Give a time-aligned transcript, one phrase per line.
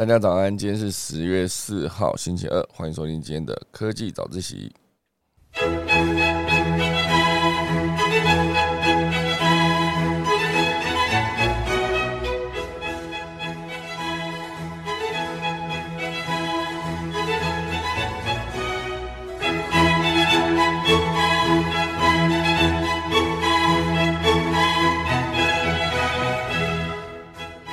[0.00, 4.72] 大家早安，今天是十月四号，星期二，欢迎收听今天的科技早自习。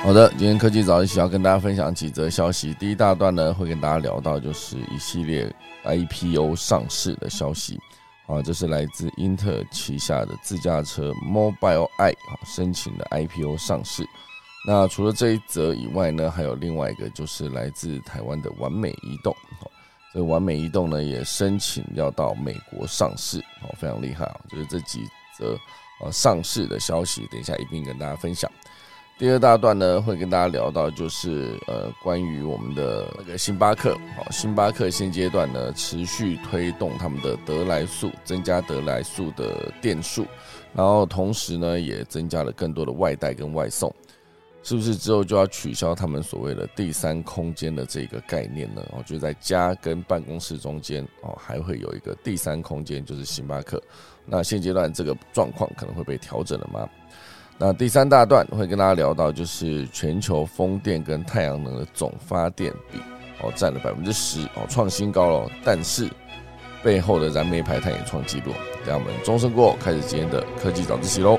[0.08, 2.72] 好的，今天科技早一起要跟大家分享几则消息。
[2.80, 7.78] 第一大段呢，会跟大家聊到就是一系列 IPO 上市的消息。
[8.26, 14.02] 啊，这是来自英特尔旗下的自驾车 Mobile i 啊申请的 IPO 上市。
[14.66, 19.36] 那除了这一则以外呢，还有另外一个就是来自台湾的完美移动。
[20.14, 23.40] 这完美移动呢也申请要到美国上市。
[23.60, 24.40] 哦，非常厉害啊！
[24.48, 25.06] 就是这几
[25.36, 25.54] 则
[26.02, 28.50] 呃上市的消息，等一下一并跟大家分享。
[29.18, 40.24] 第二大段呢，会跟大家聊到，就是呃，关于我们的那个星巴克，好，星巴克现阶段呢，持续推动他们的得来速，增加得来速的店数，
[40.72, 43.92] 然后同时呢，也增加了更多的外带跟外送，
[44.62, 48.86] 是不是之后就要取消他们所谓的第三空间的这个概念呢？
[48.92, 53.82] 哦，就在家跟办公室中间哦，还会有一个第三空间，就是星巴克。
[54.24, 56.88] 那现阶段这个状况可能会被调整了吗？
[57.60, 63.00] 那第三大段会跟大家聊到，就是全球风电跟太阳能的总发电比
[63.42, 65.50] 哦，占了百分之十哦，创新高了。
[65.64, 66.08] 但是
[66.84, 68.52] 背后的燃煤排碳也创纪录。
[68.86, 71.36] 等我们钟声过后，开始今天的科技早自习喽。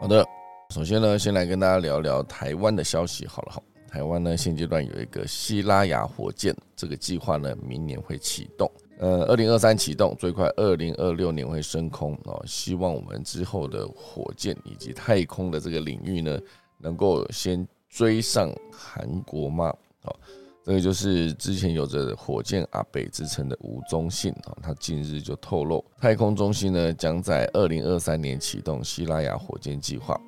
[0.00, 0.26] 好的，
[0.70, 3.26] 首先呢，先来跟大家聊聊台湾的消息。
[3.26, 3.62] 好了，好。
[3.94, 8.68] 台湾呢，现阶段有一个希拉雅火箭，这个计划呢，明年会启动。
[8.98, 12.42] 呃，二零二三启动，最快二零二六年会升空哦。
[12.44, 16.36] 希望我们之后的火箭以及太空的这个领域呢，
[16.76, 19.68] 能够先追上韩国嘛？
[20.02, 20.16] 哦，
[20.64, 30.20] 这个就是之前有着火箭阿北之称的吴宗信啊，他近日就透露，太空中心呢将在二零二三年启动希拉雅火箭计划，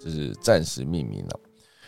[0.00, 1.40] 这是暂时命名了。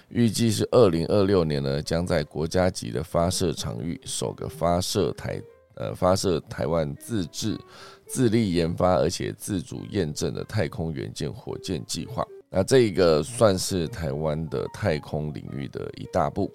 [0.08, 5.42] 预计是二零二六年呢，将在国家级的发射场域首个发射台，
[5.74, 7.58] 呃，发射台湾自制、
[8.06, 12.24] 自力研发而且自主验证的太空元件火箭计划。
[12.48, 16.50] 那这一个算是台湾的太空领域的一大步。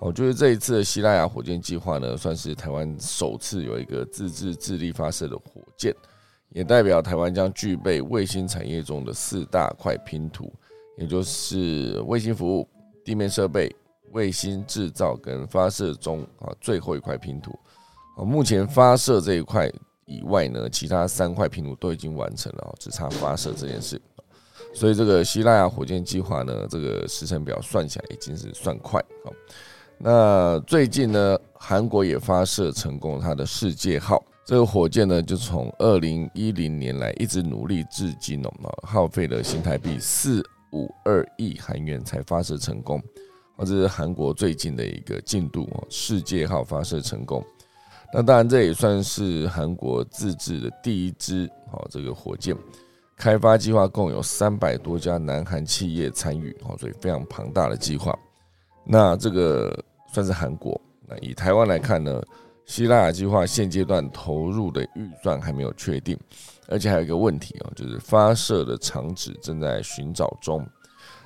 [0.00, 5.94] 哦，就是这一次的希腊雅火箭计划呢，算是台湾首次有一个自制、自力发射的火箭，
[6.50, 10.52] 也代表台湾将具备卫星产业中的四大块拼图。
[10.98, 12.68] 也就是卫星服务、
[13.04, 13.74] 地面设备、
[14.12, 17.58] 卫星制造跟发射中啊最后一块拼图
[18.16, 19.70] 啊，目前发射这一块
[20.04, 24.00] 以外呢，其他三块拼图都已经完成了，只差发射这件事。
[24.74, 29.32] 所以这个希腊火箭计划呢，这个时程表算起来已经是算快好。
[29.98, 38.50] 那最近呢，韩国也发射成功它的世界号这个火箭呢，就从二零一零年来一直努力至今哦，
[38.82, 40.44] 耗费了新台币四。
[40.72, 43.00] 五二亿韩元才发射成功，
[43.56, 45.86] 哦，这是韩国最近的一个进度哦。
[45.88, 47.44] 世界号发射成功，
[48.12, 52.56] 那当然这也算是韩国自制的第一支哦，这个火箭
[53.16, 58.18] 开发计划共有三百多家南韩企业参与哦，所以非常庞大的计划。
[58.84, 59.72] 那这个
[60.12, 60.80] 算是韩国。
[61.06, 62.22] 那以台湾来看呢？
[62.66, 66.18] 希腊计划现阶段投入的预算还没有确定，
[66.68, 70.66] 而且还有一个问题哦，就是发射的场址正在寻找中。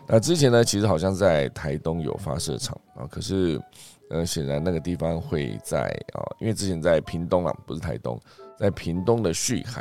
[0.08, 3.60] 那之前呢，其实好像在台东有发射场啊，可是
[4.08, 5.82] 呃，显然那个地方会在
[6.14, 8.20] 啊，因为之前在屏东啊，不是台东，
[8.58, 9.80] 在屏东的旭海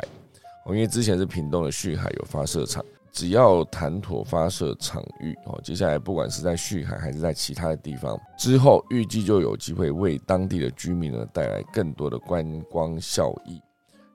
[0.64, 2.84] 哦，因为之前是屏东的旭海有发射场。
[3.16, 13.54] 只要谈妥发射场域哦，接下来不管是在旭海还是在其他的地方，之后预计就有机会为当地的居民呢带来更多的观光效益，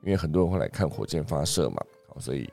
[0.04, 1.78] 因为很多人会来看火箭发射嘛，
[2.20, 2.48] 所以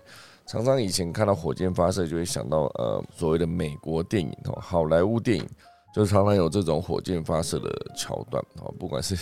[0.47, 5.47] 常常以前看到火箭发射就会想到呃所谓的美国电影哦，好莱坞电影
[5.95, 9.15] 就常常有这种火箭发射的桥段哦，不管是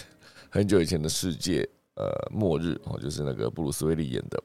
[0.49, 4.41] 很久以前的世界呃末日哦，就是那个布鲁斯威利演的。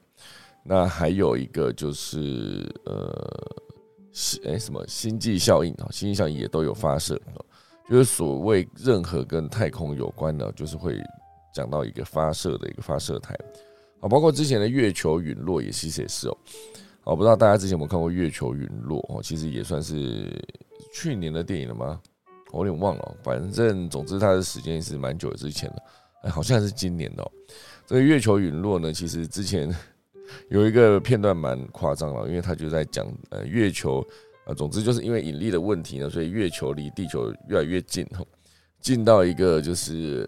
[0.64, 3.52] 那还有一个就是呃，
[4.46, 7.20] 哎什么星际效应啊，星际效应也都有发射，
[7.90, 11.02] 就是所谓任何跟太空有关的，就是会
[11.54, 13.34] 讲到一个发射的一个发射台，
[14.00, 16.38] 啊，包括之前的月球陨落也其实也是哦，
[17.06, 20.32] 我不知道大家之前有没有看过月球陨落哦，其实也算是
[20.94, 22.00] 去年的电影了吗？
[22.52, 25.84] 我有点忘了，反正总之它的时间是蛮久之前的，
[26.24, 27.32] 哎，好像是今年的。
[27.88, 29.74] 这个月球陨落呢，其实之前
[30.50, 34.06] 有一个片段蛮夸张了，因为他就在讲呃月球
[34.46, 38.06] 啊，总之就是因为引力的问题呢，所以月球离地球越来越近，
[38.80, 40.28] 近到一个就是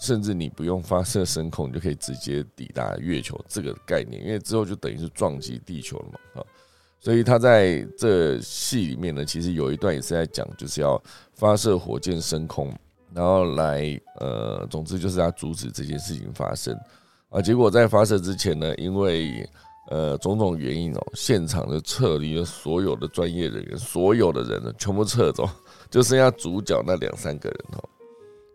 [0.00, 6.46] 甚至你不用发射升空，你就可以直接抵达月球这个概念，因为之后就等于是撞击地球了嘛啊。
[7.02, 11.02] 所以他在这戏里面呢，其实有一段也是在讲，就是要
[11.32, 12.70] 发射火箭升空，
[13.14, 16.78] 然后来呃，总之就是要阻止这件事情发生
[17.30, 17.40] 啊。
[17.40, 19.48] 结果在发射之前呢，因为
[19.88, 25.48] 呃种种原因哦，现场就撤离了所有的专业人员，所有的人呢全部撤走，
[25.90, 27.88] 就剩下主角那两三个人哦，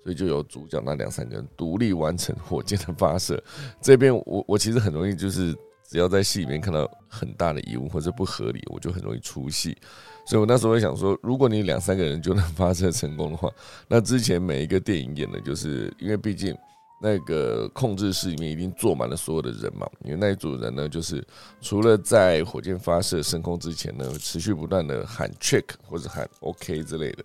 [0.03, 3.41] 所以就有主角那两三个人独立完成火箭的发射。
[3.81, 5.55] 这边我我其实很容易就是。
[5.87, 9.77] 只要在戏里面看到很大的疑问或者不合理，我就很容易出戏。
[10.25, 13.51] 所以我那时候会想说，如果你两三个人就能发射成功的话，
[13.87, 16.57] 那之前每一个电影演的，就是因为毕竟
[17.01, 19.87] 那个控制室里面已经坐满了所有的人嘛。
[20.03, 21.25] 因为那一组人呢，就是
[21.61, 27.23] 除了在火箭发射升空之前呢，持续不断的喊 check 或者喊 OK 之类的，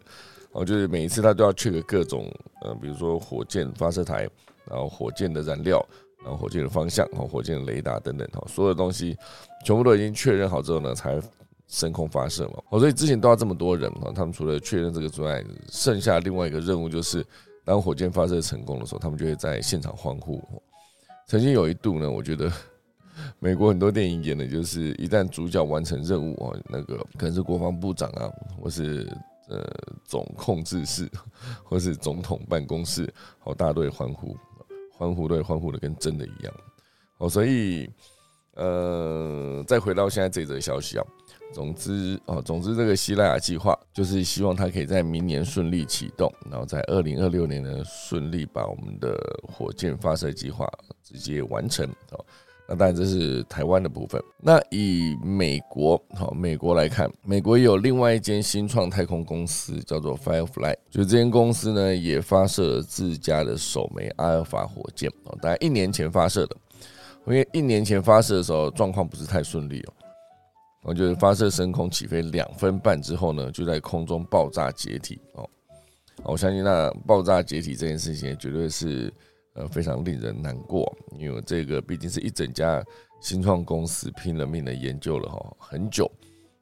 [0.53, 2.31] 哦，就是每一次他都要 check 各种
[2.63, 4.29] 呃，比如说火箭发射台，
[4.65, 5.85] 然后火箭的燃料。
[6.23, 9.17] 然后火箭的方向，然后火箭的雷达等等，哈，所有东西
[9.65, 11.19] 全部都已经确认好之后呢，才
[11.67, 12.63] 升空发射嘛。
[12.69, 17.25] 哦，所以之前都要这么多人啊，他们除了确认这个之外，剩下另外一个任务就是，
[17.71, 20.43] 当火箭发射成功的时候，他们就会在现场欢呼。
[21.29, 22.51] 曾经有一度呢，我觉得
[23.39, 28.29] 美国很多电影演的就是，一旦主角完成任务啊，那个可能是国防部长啊，
[28.61, 29.09] 或是
[29.49, 29.65] 呃
[30.05, 31.09] 总控制室，
[31.63, 33.09] 或是总统办公室，
[33.39, 34.37] 好，大家都会欢呼。
[34.91, 36.53] 欢呼对，欢呼的跟真的一样，
[37.19, 37.89] 哦，所以，
[38.55, 41.07] 呃，再回到现在这则消息啊，
[41.53, 50.69] 总之哦，总之这个希腊雅计划就是希望它可以在明年顺利启动，然后在二零二六年呢顺利把我们的火箭发射计划
[51.03, 52.25] 直接完成哦。
[52.69, 54.23] 那当然这是台湾的部分。
[54.41, 66.57] 那以美国好，美国来看，美国有另外一间新创太空公司叫做 Firefly，就这间公司呢也发射了自家的首枚阿尔法火箭哦，大概一年前发射的。
[67.27, 69.93] 因为一年前发射的时候状况不是太顺利哦，
[70.83, 75.49] 我就是发射升空起飞两分半之后呢，就在空中爆炸解体哦。
[76.25, 79.13] 我相信那爆炸解体这件事情绝对是。
[79.55, 82.81] 呃，非常令人难过，因为这个毕竟是一整家
[83.21, 86.09] 新创公司拼了命的研究了哈很久，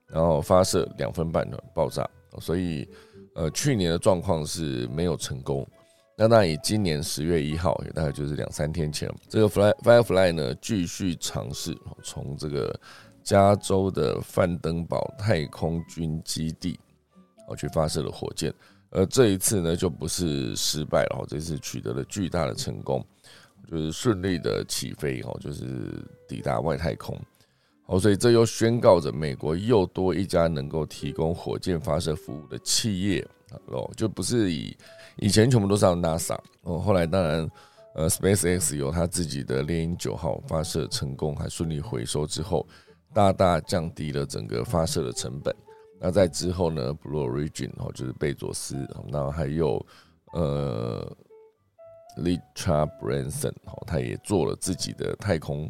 [0.06, 2.08] 然后发射两分半的爆炸，
[2.40, 2.88] 所以
[3.34, 5.68] 呃去年的状况是没有成功。
[6.16, 12.80] 那那以今年十月一号，也大概就是两三天前，这个 Fly Firefly 呢继续尝试从这个
[13.28, 16.80] 加州的范登堡太空军基地
[17.46, 18.50] 哦去发射了火箭。
[18.88, 23.04] 而这一次呢，就不是失败了，这次取得了巨大的成功，
[23.70, 27.20] 就是顺利的起飞，哦，就是抵达外太空，
[27.84, 33.28] 哦，所以这又宣告着美国又多一家能够提供火箭发射服务的企业，
[33.66, 34.74] 哦，就不是以
[35.18, 37.50] 以前全部都是 NASA，哦，后来当然，
[37.94, 42.66] 呃，SpaceX 有他自己的猎鹰九号发射成功，还顺利回收之后，
[43.12, 45.54] 大大降低了整个发射的成本。
[46.00, 49.84] 那在之后呢，Blue Origin 哦，就是贝佐斯，那还有
[50.32, 51.16] 呃
[52.18, 55.68] l i c h a Branson 哦，他也做了自己的太空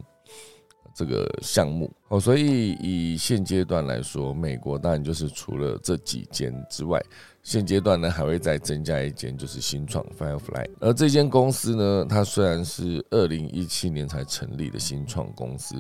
[0.95, 7.03] 这个项目哦，所以以现阶段来说，美国当然就是除了这几间之外，
[7.49, 10.69] 现阶段呢还会再增加一间，就是新创 Firefly。
[10.81, 15.75] 而这间公司呢，它虽然是二零一七年才成立的新创公司，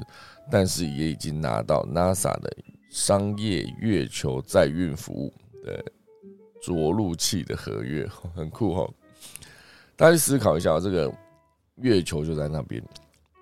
[0.50, 2.50] 但是也已经拿到 NASA 的。
[2.88, 5.30] 商业月球载运服务
[5.62, 5.84] 的
[6.62, 8.90] 着陆器的合约 很酷哈，
[9.94, 11.12] 大家去思考一下，这个
[11.76, 12.82] 月球就在那边。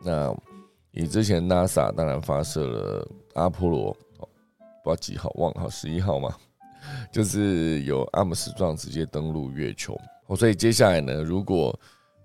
[0.02, 0.36] 那
[0.90, 3.96] 你之前 NASA 当然发射了阿波罗，
[4.82, 6.36] 不知道几号，忘号十一号嘛，
[7.12, 10.36] 就是有阿姆斯壮直接登陆月球哦。
[10.36, 11.78] 所以接下来呢，如果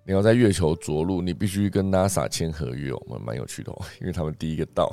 [0.04, 4.92] 你要在月球着陆，你必须跟 NASA 签合约哦，蛮蛮有趣的哦，因为他们第一个到，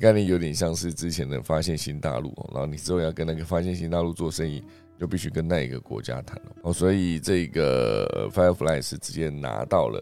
[0.00, 4.62] 概念有点像是之前的发现新大陆，然后你之后要跟那个发现新大陆做生意，
[5.00, 10.00] 就必须跟那一个国家谈哦，所以这个 Firefly 是直接拿到了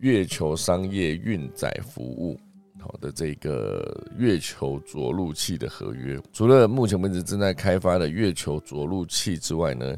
[0.00, 2.40] 月球商业运载服务
[2.86, 9.96] 好的这个月球着陆器的合约，除了目前为止正在开发的月球着陆器之外呢。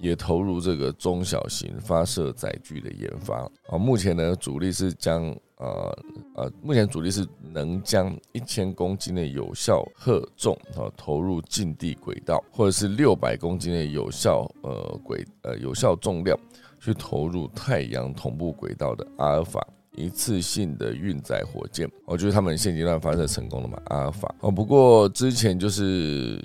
[0.00, 5.24] 也投入这个中小型发射载具的研发啊，目前呢主力是将
[5.56, 5.98] 呃
[6.36, 16.38] 呃，目前主力是能将一千公斤的有效荷重啊投入近地轨道，或者是六百公斤的有效呃轨呃有效重量
[16.78, 19.66] 去投入太阳同步轨道的阿尔法
[19.98, 23.80] 一次性的运载火箭，哦，就是他们现阶段发射成功了嘛？
[23.86, 26.42] 阿尔法哦，不过之前就是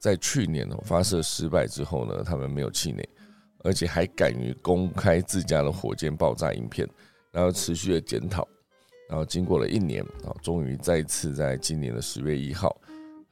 [0.00, 3.08] 在去年哦发射失败之后呢，他们没有气馁，
[3.64, 6.88] 而且还敢于公开自家的火箭爆炸影片，
[7.30, 8.48] 然后持续的检讨，
[9.08, 12.74] 然后经过了一年啊，终于再次在今年的十月一号。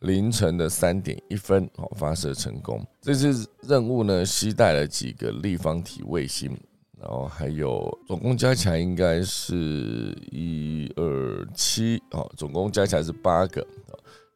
[0.00, 2.84] 凌晨的三点一分，哦，发射成功。
[3.00, 6.54] 这次任务呢，携带了几个立方体卫星，
[7.04, 13.66] 然后还有总共加起来应该是一二七，哦，总共加起来是八个，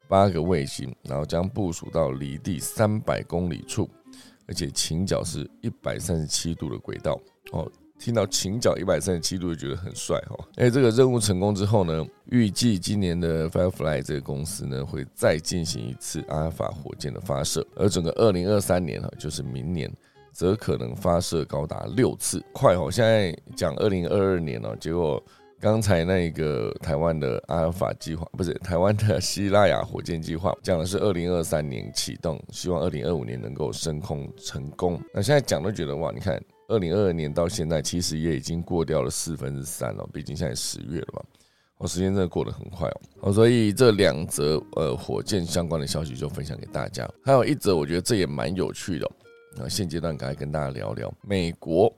[0.06, 3.88] 八个卫星，然后将部署到离地三百公里处，
[4.46, 7.18] 而且倾角是一百三十七度的轨道，
[7.52, 7.66] 哦。
[7.98, 10.36] 听到倾角一百三十七度就觉得很帅哈！
[10.54, 19.92] 哎，这个任务成功之后呢，预计今年的 Firefly 这个公司呢会再进行一次阿尔法火箭的发射，而整个二零二三年哈，就是明年，
[20.38, 22.40] 则可能发射高达六次。
[22.52, 22.88] 快哦！
[22.88, 25.20] 现在讲二零二二年哦，结果
[25.58, 35.02] 刚才那个台湾的阿尔法计划不是台湾的希拉雅火箭计划，讲的是二零二三年启动，希望二零二五年能够升空成功。
[35.12, 36.40] 那现在讲都觉得哇，你看。
[36.70, 40.06] 二零二二年到现在，其实也已经过掉了四分之三了。
[40.12, 41.22] 毕竟现在十月了嘛，
[41.78, 43.00] 哦，时间真的过得很快哦。
[43.22, 47.08] 哦，所以这两则呃火箭相关的消息就分享给大家。
[47.24, 49.10] 还有一则，我觉得这也蛮有趣的。
[49.60, 51.92] 啊，现阶段赶快跟大家聊聊美国。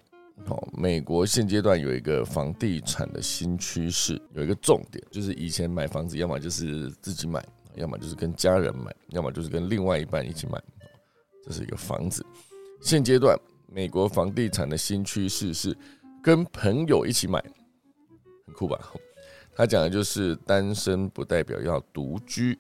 [0.47, 10.59] 哦，美国现阶段有一个房地产的新趋势，有一个重点，就是以前买房子，要么就是自己买，要么就是跟家人买，要么就是跟另外一半一起买。
[11.45, 12.25] 这是一个房子，
[12.81, 13.39] 现阶段。
[13.73, 15.77] 美国房地产的新趋势是
[16.21, 17.41] 跟朋友一起买，
[18.47, 18.81] 很酷吧？
[19.55, 22.59] 他讲的就是单身不代表要独居。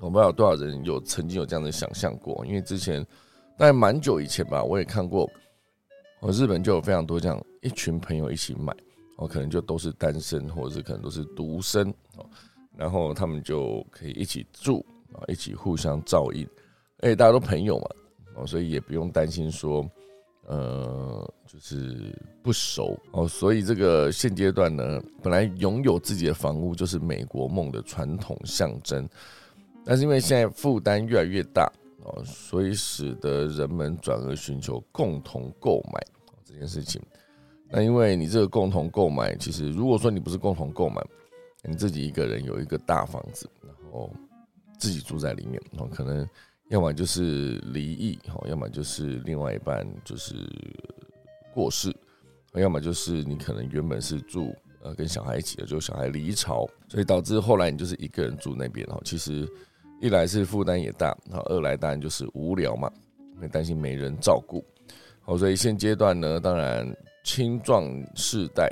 [0.00, 3.06] 我不知道有多少人有曾经有这样的想象过，因为之前
[3.58, 5.30] 在蛮久以前吧，我也看过，
[6.20, 8.74] 我日本就有非常多这样一群朋友一起买，
[9.16, 12.26] 哦，可能就都是单身，或者是可能都是独生哦，
[12.76, 16.48] 然后他们就可以一起住啊，一起互相照应，
[16.98, 17.86] 哎，大家都朋友嘛。
[18.36, 19.88] 哦，所以也不用担心说，
[20.48, 23.28] 呃，就是不熟哦。
[23.28, 29.08] 所以这个现阶段呢，本来拥有自己的房屋就是美国梦的传统象征，
[29.84, 31.72] 但是因为现在负担越来越大
[32.04, 36.00] 哦，所以使得人们转而寻求共同购买
[36.44, 37.02] 这件事情。
[37.68, 41.04] 那因为你这个共同购买，其实如果说你不是共同购买，
[41.62, 44.12] 你自己一个人有一个大房子，然后
[44.78, 46.26] 自己住在里面，然后可能。
[46.70, 50.34] 要么就是离异，哈，要么就是另外一半就是
[51.52, 51.94] 过世，
[52.54, 54.50] 要么就是你可能原本是住
[54.82, 59.46] 呃跟小孩一起的，就小孩离巢，所以导致后来你就是一个人住那边，哈，其实
[60.04, 62.92] 一来是负担也大，然后二来当然就是无聊嘛，
[63.40, 64.62] 会担心没人照顾，
[65.22, 66.94] 好，所以现阶段呢，当然
[67.24, 68.70] 青壮世代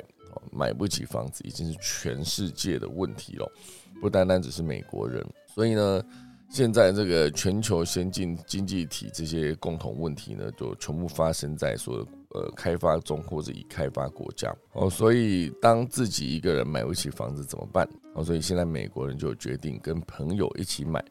[0.51, 3.51] 买不起房子已经是全世界的问题了，
[3.99, 6.03] 不单单只是美国人，所以呢。
[6.49, 14.87] 现在这个全球先进经济体这些共同问题呢，就全部发生在所呃开发中或者已开发国家哦。
[14.87, 17.89] 所以当自己一个人买不起房子怎么办？
[18.13, 21.03] 哦，所以现在美国人就决定跟朋友一起买，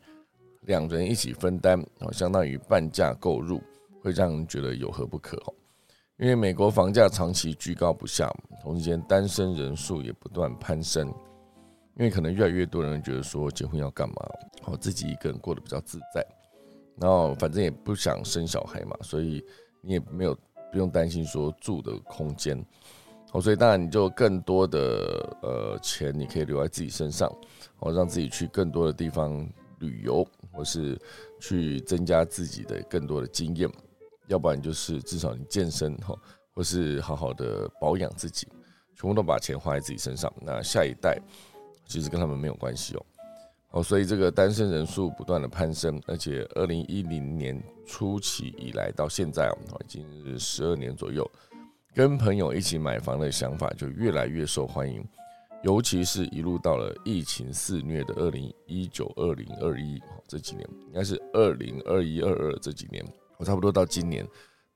[0.63, 3.61] 两人一起分担哦，相当于半价购入，
[4.01, 5.55] 会让人觉得有何不可哦？
[6.19, 11.13] 因为美国房价长期居高不下，同时间单身人数也不断攀升。
[11.97, 14.15] 因为可能越来越多人觉得说结婚要干嘛？
[14.65, 16.25] 哦，自己一个人过得比较自在，
[16.97, 19.45] 然后反正也不想生小孩嘛，所以
[19.83, 20.35] 你也没有
[20.71, 22.59] 不用担心说住的空间。
[23.33, 27.31] 哦，所以当然你就更多的呃钱你可以留在自己身上，
[27.81, 29.47] 哦，让自己去更多的地方
[29.81, 31.01] 旅游，或是
[31.41, 33.69] 去增加自己的更多的经验。
[34.29, 36.15] 要不然就是至少你健身哈，
[36.55, 38.47] 或是好好的保养自己，
[38.95, 40.33] 全部都把钱花在自己身上。
[40.41, 41.21] 那下一代。
[41.85, 43.05] 其实跟他们没有关系哦，
[43.73, 51.29] 哦，所以这个单身人数不断的攀升，而且二零一零年初期以来到现在啊，已经是十二年左右，
[51.93, 55.05] 跟朋友一起买房的想法就越来越受欢迎，
[55.63, 63.05] 尤其是一路到了疫情肆虐的二零一九、二零二一这几年，应该是二零二一、二二这几年，
[63.39, 64.27] 我差不多到今年。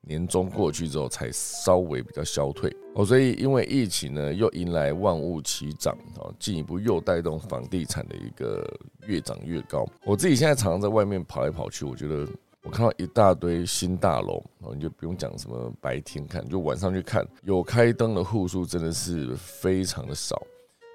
[0.08, 8.64] 年终过去之后，才稍微比较消退哦，所以因为疫情呢，又迎来万物齐涨哦，进一步又带动房地产的一个
[9.08, 9.84] 越涨越高。
[10.04, 12.24] 我自己现在常常在外面跑来跑去，我觉得
[12.62, 20.40] 我看到一大堆新大楼哦，你就不用讲什么白天看，就晚上去看，有开灯的户数真的是非常的少，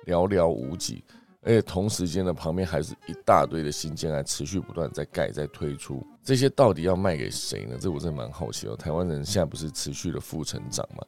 [0.05, 1.03] 寥寥无几。
[1.43, 7.75] 而且同时间呢，旁边还是一大堆的新建案持续不断在盖在推出，这些到底要卖给谁呢？
[7.81, 8.75] 这我真的蛮好奇哦。
[8.75, 11.03] 台湾人现在不是持续的负成长吗？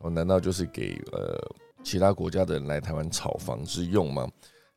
[0.00, 1.40] 哦，难道就是给呃
[1.82, 4.28] 其他国家的人来台湾炒房之用吗？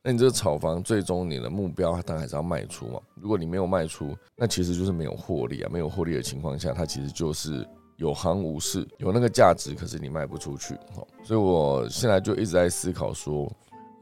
[0.02, 2.98] 那你这个炒房最终你的目标当然还是要卖出嘛。
[3.14, 5.70] 如果你没有卖出，那其实就是没有获利啊。
[5.70, 7.68] 没有获利的情况下，它其实就是
[8.02, 10.74] 有行无市，有那个价值，可是你卖不出去。
[10.96, 13.50] 哦，所以我现在就一直在思考说。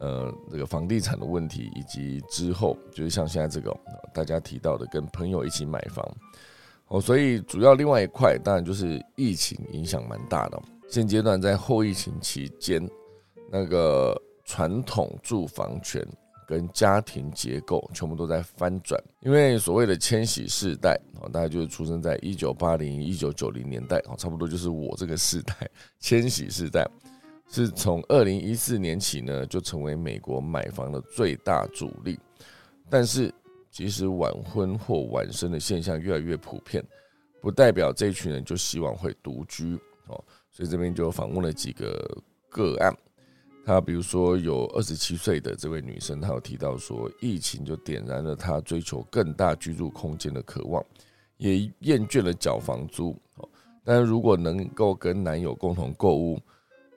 [0.03, 3.71] 呃，这个房地产的问题，以及之后就是像现在这个
[4.15, 6.03] 大家提到的，跟朋友一起买房
[6.89, 10.59] 哦，所以主要另外一块当然就是疫情影响蛮大的。
[10.89, 12.81] 现阶段在后疫情期间，
[13.53, 16.03] 那个传统住房权
[16.51, 25.55] 跟家庭结构全部都在翻转，因为所谓的千禧世代啊，大概就是出生在一九八零、一九九零年代啊，差不多就是我这个世代，
[26.01, 26.85] 千禧世代。
[27.53, 32.19] 是从二零一四年起呢，就成为美国买房的最大主力。
[32.89, 33.33] 但是，
[33.71, 36.85] 即使晚婚或晚生的现象越来越普遍，
[37.41, 39.75] 不代表这群人就希望会独居
[40.07, 40.25] 哦。
[40.51, 42.97] 所以这边就访问了几个个案。
[43.65, 50.85] 他比如说有二十七岁的这位女生，她有提到说，疫情就点燃了她追求更大居住空间的渴望，
[51.37, 53.17] 也厌倦了缴房租。
[53.85, 56.39] 但是如果能够跟男友共同购物，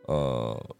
[0.08, 0.76] 呃，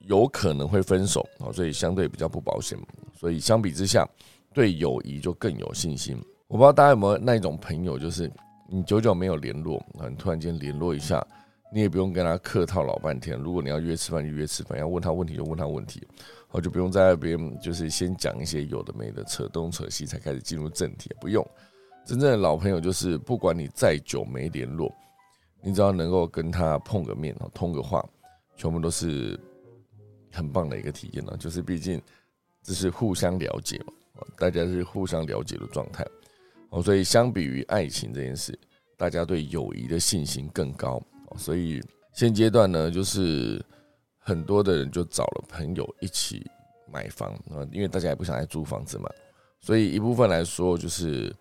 [0.00, 2.78] 有可能会分手啊，所以相对比较不保险。
[3.14, 4.08] 所以相比之下，
[4.52, 6.16] 对友谊就更有信心。
[6.48, 8.30] 我不知道大家有没有那一种朋友，就是
[8.68, 9.82] 你久久没有联络，
[10.18, 11.26] 突然间联络一下，
[11.72, 13.38] 你也不用跟他客套老半天。
[13.38, 16.06] 如果你要约吃饭就约吃饭，要问他问题就问他问题，
[16.50, 21.10] 我就不用在那边就是先讲一些有的没的，扯东扯西才开始进入正题。
[21.20, 21.46] 不用，
[22.06, 24.94] 真正的老朋友就是不管你再久没联络，
[25.62, 28.04] 你只要能够跟他碰个面啊，通个话。
[28.58, 29.38] 全部都是
[30.32, 32.00] 很棒的一个体验呢，就是毕竟
[32.62, 33.76] 这是互相了解
[34.14, 36.02] 嘛，大家是互相了解的状态
[36.70, 38.58] 哦，所以相比于爱情这件事，
[38.96, 40.98] 大家对友谊的信心更高
[41.36, 41.80] 所以
[42.12, 43.64] 现阶段呢，就是
[44.18, 46.44] 很多的人就找了朋友一起
[46.92, 49.08] 买房啊，因为大家也不想再租房子嘛，
[49.60, 51.34] 所以一部分来说就是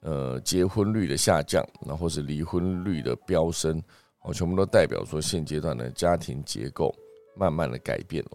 [0.00, 3.82] 呃结婚率的下降，然后是离婚率的飙升。
[4.24, 6.94] 哦，全部都代表说现阶段的家庭结构
[7.36, 8.30] 慢慢的改变了。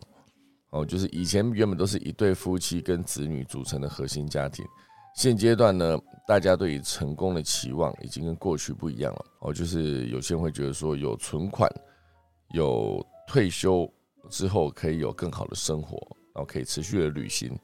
[0.71, 4.65] 哦，就是以前原本都是一对夫妻跟子女组成的核心家庭，
[5.17, 9.25] 现阶段呢，大家对于成功的期望已经跟过去不一样了。
[9.39, 11.67] 哦，就是有些人会觉得说有存款，
[12.51, 13.91] 有退休
[14.29, 15.97] 之后可以有更好的生活，
[16.35, 17.57] 然后可以持续的旅行，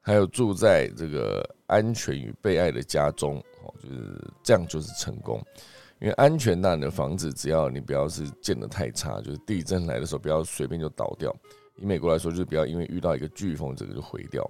[0.00, 3.38] 还有住在这个安全与被爱的家中。
[3.64, 5.44] 哦，就是这样就是成功。
[6.00, 11.34] 因为安全，那你的房子只要你不要是建的太差，就是地震来的时候不要随便就倒掉。
[11.74, 14.48] 以美国来说，就是不要因为遇到一个飓风，这个就毁掉。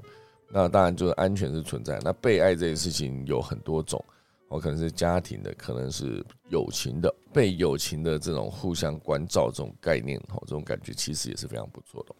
[0.52, 1.98] 那当然就是安全是存在。
[2.02, 4.04] 那被爱这件事情有很多种，
[4.48, 12.14] 哦，可能是家庭的，可能是友情的，被友情的这种互相关照这种概念，哦，这种感觉其实也是非常不错的。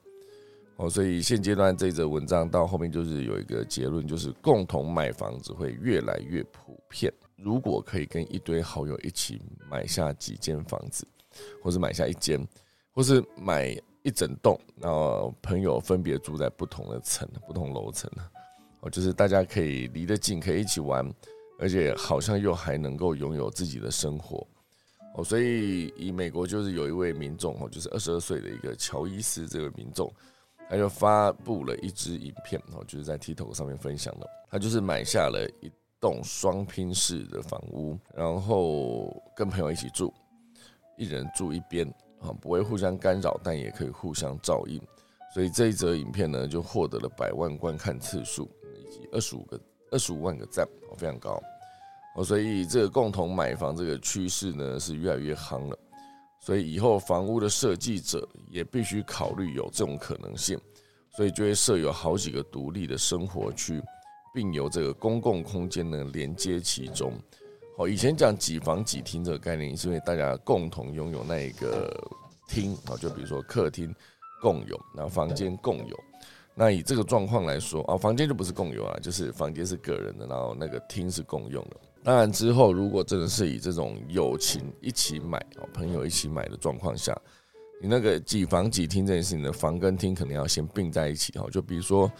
[0.76, 7.12] 哦，所以现阶段这则文章到后面就是有一个结论，就是共同买房子会越来越普遍。
[7.36, 11.06] 如果可以跟一堆好友一起买下几间房子，
[11.62, 12.46] 或是买下一间，
[12.92, 18.10] 或是买一整栋，然后朋友分别住在不同的层、不同楼层
[18.80, 21.08] 哦，就是大家可以离得近，可以一起玩，
[21.58, 24.46] 而且好像又还能够拥有自己的生活
[25.14, 25.24] 哦。
[25.24, 30.12] 所以以美国就是有一位民众哦，就是二十二岁的一个乔伊斯这个民众，
[30.68, 35.70] 他就发布了一支影片哦，就是在 TikTok 上面分享的，他就是买下了一。
[36.02, 40.10] 栋双拼式的房屋，然后跟朋友一起住，
[40.96, 41.86] 一人住一边
[42.20, 44.80] 啊，不会互相干扰，但也可以互相照应。
[45.34, 51.40] 所以这一则影片呢，就获得了百万观看次数以及二十五个二十五万个赞，非常高
[52.16, 52.24] 哦。
[52.24, 55.78] 所以这个共同买房这个趋势呢，是越来越夯了。
[56.40, 60.58] 所以以后房屋的设计者也必须考虑有这种可能性，
[61.16, 63.82] 所以就会设有好几个独立的生活区。
[64.32, 67.14] 并由这个公共空间呢连接其中。
[67.80, 71.90] 哦，以前讲几房几厅这个概念，是因为大家共同拥有那一个
[72.46, 73.90] 厅啊，就比如说客厅
[74.42, 75.98] 共有，然后房间共有。
[76.54, 81.76] 那以这个状况来说啊，房间就不是共有啊，就是房间是个人的，然后那个厅是共用的。
[82.04, 87.18] 当然之后，如果真的是以这种友情一起买啊，朋友一起买的状况下，
[87.80, 92.12] 你那个几房几厅这件事情的房跟厅肯定要先并在一起哈，就比如说。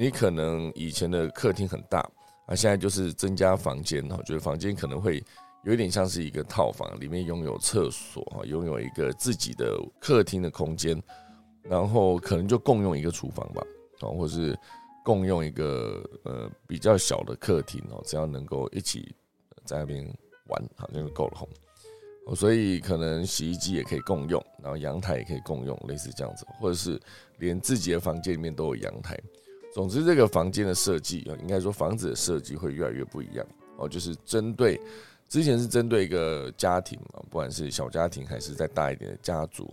[0.00, 2.08] 你可能以前的客厅很大
[2.48, 5.22] 啊，现在就是增加房间哈，觉得房间可能会
[5.64, 11.00] 有一点像是一个套房，里面拥有厕所哈，拥有一个自己的客厅的空间，
[11.62, 13.62] 然后可能就共用一个厨房吧，
[14.00, 14.58] 哦，或是
[15.04, 19.14] 共用一个呃比较小的客厅哦，只要能够一起
[19.66, 20.02] 在那边
[20.46, 21.48] 玩，好像就够了。
[22.26, 26.98] 哦，所以可能洗衣机也可以共用，然后阳台也可以共用，类似这样子，或者是
[27.38, 29.18] 连自己的房间里面都有阳台。
[29.72, 34.80] 总之，这个房间的设计啊，应该说房子的设计会越来越不一样哦，就是针对
[35.28, 39.70] 之前是针对一个家庭啊，不管是小家庭还是再大一点的家族，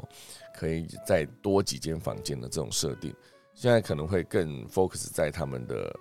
[0.53, 3.13] 可以再多几间房间的这种设定。
[3.53, 5.99] 现在可能会更 focus 在他们的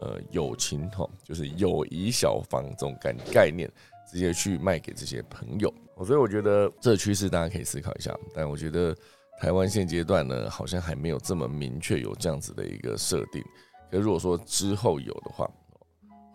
[0.00, 3.70] 呃友情哈，就是友谊小房这种概概念，
[4.10, 5.72] 直接去卖给这些朋友。
[5.98, 8.16] 所以我觉得这趋势大家可以思考一下。
[8.34, 8.96] 但我觉得
[9.40, 13.42] 台湾现阶段呢，好像还没有这么明确有这样子的一个设定。
[13.90, 15.48] 可如果说之后有的话，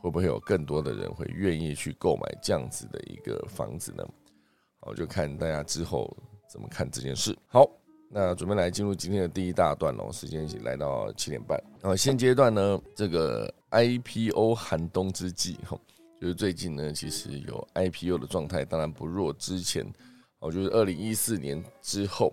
[0.01, 4.03] 会不会有更多的人会愿意去购买这样子的一个房子呢？
[4.79, 6.15] 好，就看大家之后
[6.49, 7.37] 怎么看这件事。
[7.47, 7.69] 好。
[8.15, 11.59] 那准备来进入今天的第一大段喽，时间已经来到七点半。
[11.81, 15.75] 啊，现阶段呢，这个 IPO 寒冬之际，哈，
[16.21, 19.83] 就是最近呢，其实有 IPO 的状态，当然不弱之前。
[20.41, 22.31] 哦，就是二零一四年之后，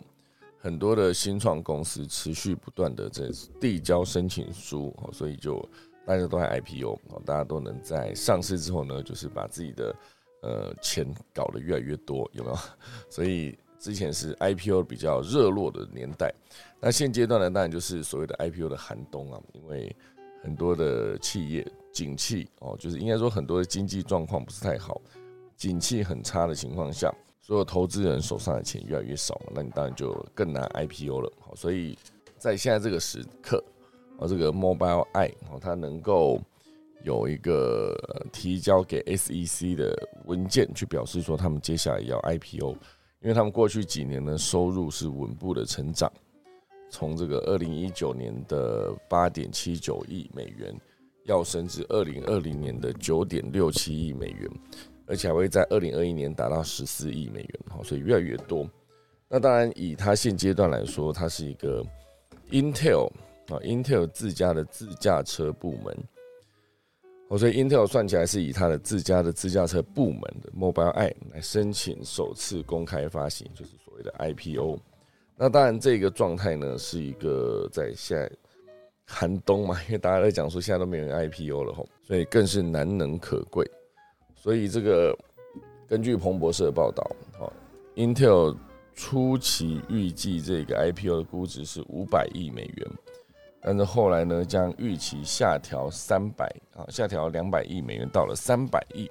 [0.60, 3.24] 很多的新创公司持续不断的在
[3.60, 5.60] 递交申请书，所以就
[6.06, 9.96] 大家都在 IPO，哦，大家都能在上市之后呢，就是把自己的
[10.42, 12.58] 呃钱搞得越来越多，有没有？
[13.10, 13.58] 所以。
[13.80, 16.30] 之前是 IPO 比较热络的年代，
[16.82, 19.96] 那现阶段呢，当然就是所谓的 IPO 的寒冬啊，因为
[20.42, 25.00] 很多的企业景气哦，就是应该说很多的经济状况不是太好，
[25.56, 27.10] 景气很差的情况下，
[27.50, 31.32] 所有投资人手上的钱越来越少嘛，那你当然就更难 IPO 了。
[31.40, 31.98] 好，所以
[32.38, 33.60] 在现在这个时刻，
[34.20, 36.40] 啊，这个 Mobile I 哦，它能够
[37.02, 37.92] 有一个
[38.30, 42.70] 提交给 SEC 的文件，去表示说他们接下来要 IPO。
[43.20, 46.08] 因为他们过去几年的收入是稳步的成长，
[46.88, 50.72] 从这个二零一九年的八点七九亿美元，
[51.24, 54.48] 要升至二零二零年的九点六七亿美元，
[55.10, 58.64] 而且还会在二零二一年达到十四亿美元，好，所以越来越多。
[59.28, 61.84] 那当然，以它现阶段来说，它是一个
[62.50, 63.06] Intel
[63.48, 65.96] 啊，Intel 自家的自驾车部门。
[67.28, 74.78] 哦，所以 Intel 算起来是以它的自家的自驾车部门的 Mobile i 来申请首次公开发行，就是所谓的 IPO。
[75.36, 78.30] 那当然，这个状态呢是一个在现在
[79.06, 83.68] 寒冬嘛，因为大家在讲说现在都没人 IPO 了吼，所以更是难能可贵。
[84.42, 85.14] 所以这个
[85.86, 87.06] 根据彭博社的报道，
[87.38, 87.52] 哦
[87.94, 88.56] ，Intel
[88.94, 92.90] 初期预计这个 IPO 的估值是五百亿美元。
[93.60, 99.10] 但是后来呢，将预期下调三百啊，下调两百亿美元到了三百亿，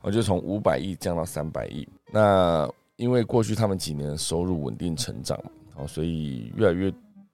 [0.00, 1.86] 我就从五百亿降到三百亿。
[2.10, 5.38] 那因为过去他们几年收入稳定成长，
[5.76, 6.90] 哦，所以越来越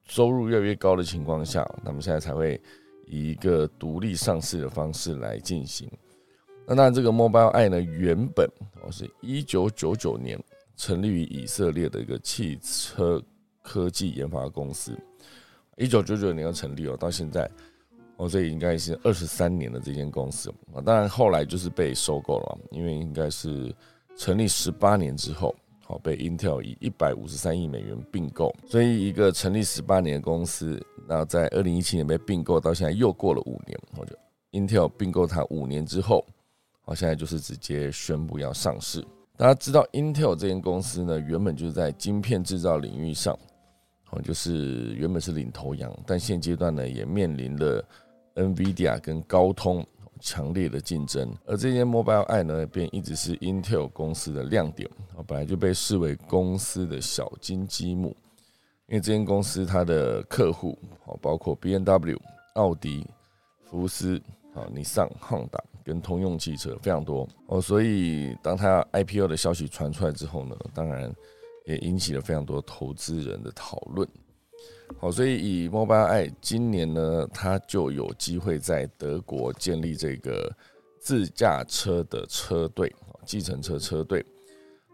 [0.07, 2.61] 收入越来越高的情况下，他们现在才会
[3.07, 5.88] 以一个独立上市的方式来进行。
[6.71, 8.49] 那当然，这个 Mobile i 呢，原本
[8.81, 10.41] 哦是一九九九年
[10.77, 13.21] 成立于以色列的一个汽车
[13.61, 14.97] 科技研发公司。
[15.77, 17.51] 一九九九年要成立哦，到现在
[18.19, 20.81] 哦，这应该是二十三年的这间公司啊。
[20.81, 23.75] 当然后来就是被收购了，因为应该是
[24.17, 25.53] 成立十八年之后，
[25.85, 28.55] 好被 Intel 以一百五十三亿美元并购。
[28.69, 34.15] 所以一个成立十八年的公司，那在二零一七年被并购，到现在又过了五年，我就
[34.53, 36.25] Intel 并购它五年之后，
[36.83, 39.05] 好现在就是直接宣布要上市。
[39.37, 43.38] 大家知道 Intel 这间公司呢，原本就是在晶片制造领域上。
[44.11, 47.85] 哦，就是原本是领头羊，但现阶段呢，也面临了
[48.35, 49.87] NVIDIA 跟高通
[50.19, 51.33] 强烈的竞争。
[51.47, 54.90] 而这间 Mobile i 呢，便一直是 Intel 公司的亮点。
[55.14, 58.09] 哦，本来就被视为公司的小金积木，
[58.88, 62.21] 因为这间公司它的客户，哦，包括 B N W、
[62.57, 63.07] 奥迪、
[63.62, 64.21] 福斯、
[64.57, 67.29] 啊，尼桑、汉达跟通用汽车非常多。
[67.48, 71.12] 哦，所以当它 IPO 的消息传出来之后呢，当然。
[71.66, 74.09] 也引起了非常多投资人的讨论。
[74.98, 80.50] 好，所以以 Mobile i 今年呢，它就有机会在德国建立这个
[80.98, 82.92] 自驾车的车队，
[83.24, 84.24] 计程车车队。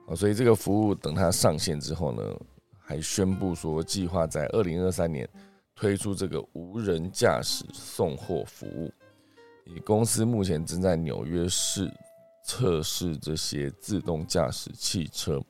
[0.07, 2.23] 好，所以这个服务等它上线之后呢，
[2.79, 5.27] 还宣布说计划在二零二三年
[5.75, 8.93] 推出这个无人驾驶送货服务。
[9.67, 11.93] 以公司目前正在纽约市
[12.45, 15.43] 测试这些自动驾驶汽车。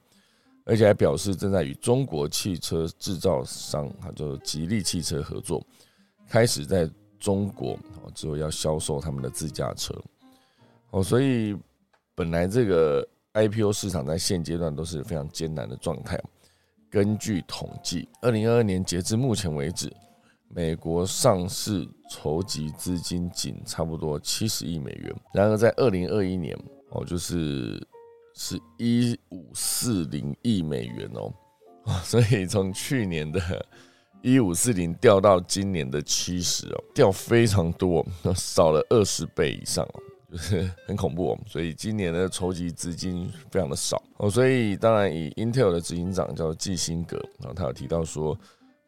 [0.68, 5.64] 而且还表示正在与中国汽车制造商，哈，就吉利汽车合作，
[6.28, 9.94] 开始在中国哦，之后要销售他们的自驾车。
[10.90, 11.56] 哦，所以
[12.16, 16.20] 本来这个 IPO 市场在现阶段都是非常艰难的状态。
[16.90, 19.88] 根据统计，二零二二年截至目前为止，
[20.48, 25.14] 美国上市筹集资金仅差不多七十亿美元。
[25.32, 26.56] 然而在二零二一年
[26.90, 27.84] 哦，就是
[28.34, 31.32] 是一五四零亿美元哦，
[32.02, 33.40] 所以从去年的
[34.22, 38.04] 一五四零掉到今年的七十哦，掉非常多，
[38.34, 40.02] 少了二十倍以上哦。
[40.28, 48.36] 就是很恐怖哦，所以今年的筹集资金非常的少哦，所以当然以 Intel 的执行长叫季辛格，然后他有提到说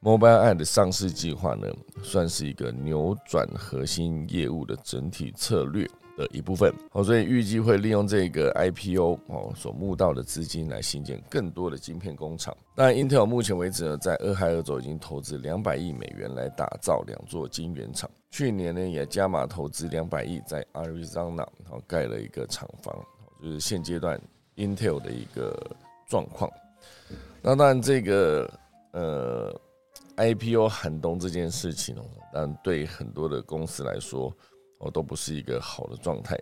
[0.03, 1.69] ，Mobile Eye 的上市计划呢，
[2.03, 5.89] 算是一个扭转核心业务的整体策略。
[6.19, 12.53] 的一部分哦，所以预计会利用这个 IPO 哦所募到的资金来新建更多的晶片工厂。
[12.75, 18.11] 那，Intel 目前为止呢，在俄亥俄州已经投资两百亿美元来打造两座晶圆厂。
[18.33, 22.93] 去年呢，也加码投资两百亿在 Arizona 然后盖了一个厂房，
[23.41, 24.21] 就是现阶段
[24.57, 25.57] Intel 的一个
[26.09, 26.51] 状况。
[27.41, 28.53] 那当然，这个
[28.91, 29.55] 呃
[30.19, 32.05] IPO 寒冬这件事情哦，
[32.35, 34.31] 但对很多的公司来说。
[34.81, 36.39] 哦，都不是一个好的状态。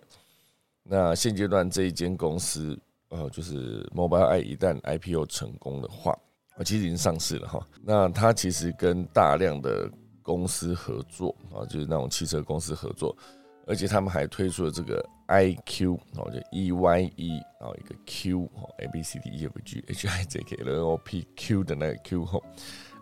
[0.83, 6.11] 那现阶段这一间公司，呃，就是 Mobile，I 一旦 IPO 成功的话，
[6.55, 7.67] 啊，其实已经上市了哈。
[7.81, 9.89] 那它其实跟大量的
[10.21, 13.17] 公司合作啊，就是那种汽车公司合作，
[13.65, 20.55] 而且他们还推出了这个 IQ，哦，就 E Y E，然后一个 Q，哦，A B C D E F G H I J K
[20.57, 22.39] L O P Q 的那个 Q，哈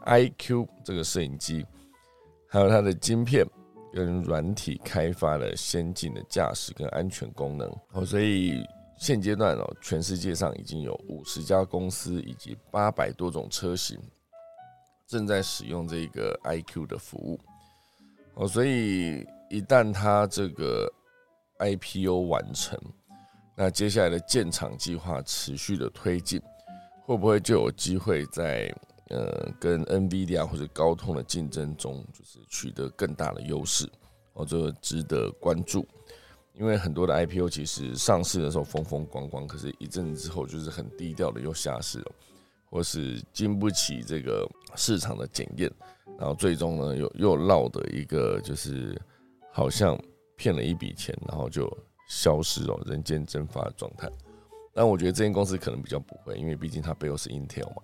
[0.06, 1.65] ，IQ 这个摄影机，
[2.48, 3.46] 还有它的晶片。
[3.94, 8.62] 跟软体开发了先进的驾驶跟安全功能哦，所以
[8.98, 13.98] 现阶段哦，全世界上已经有五十家公司以及八百多种车型
[15.08, 17.39] 正在使用这个 iQ 的服务
[18.34, 20.91] 哦，所以一旦它这个
[21.60, 22.78] IPO 完成，
[23.56, 26.41] 那接下来的建厂计划持续的推进，
[27.06, 28.70] 会不会就有机会在？
[29.10, 33.88] 呃，跟 NVIDIA 或者高通的竞争中，就是取得更大的优势，
[34.34, 35.86] 哦，这个值得关注。
[36.54, 42.12] 因为很多的 IPO 其实上市的时候风风光光，可是一阵之后就是很低调的又下市了，
[42.70, 45.70] 或是经不起这个市场的检验，
[46.18, 49.00] 然后最终呢又又落的一个就是
[49.52, 50.02] 好像
[50.38, 51.70] 骗了一笔钱，然后就
[52.10, 54.10] 消失了，人间蒸发的状态。
[54.74, 57.82] 但我觉得这间公司可能比较不会，因为毕竟它背后是 Intel 嘛。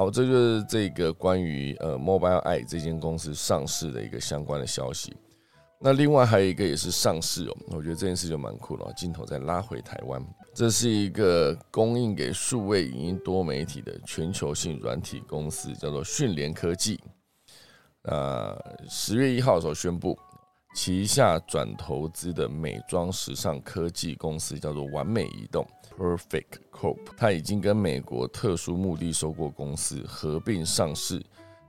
[0.00, 5.14] 好，这就是这个关于呃 Mobile Eye 这间公司上市的一个相关的消息。
[5.78, 8.90] 那另外还有一个也是上市哦，我觉得这件事就蛮酷了。
[8.96, 16.98] 镜头再拉回台湾，这是一个供应给数位影音多媒体的全球性软体公司，叫做讯联科技。
[18.02, 18.58] 那
[18.88, 20.18] 十月一号的时候宣布，
[20.74, 25.62] 旗下转投资的美妆时尚科技公司叫做完美移动。
[25.96, 31.22] Perfect Corp，它已经跟美国特殊目的收购公司合并上市，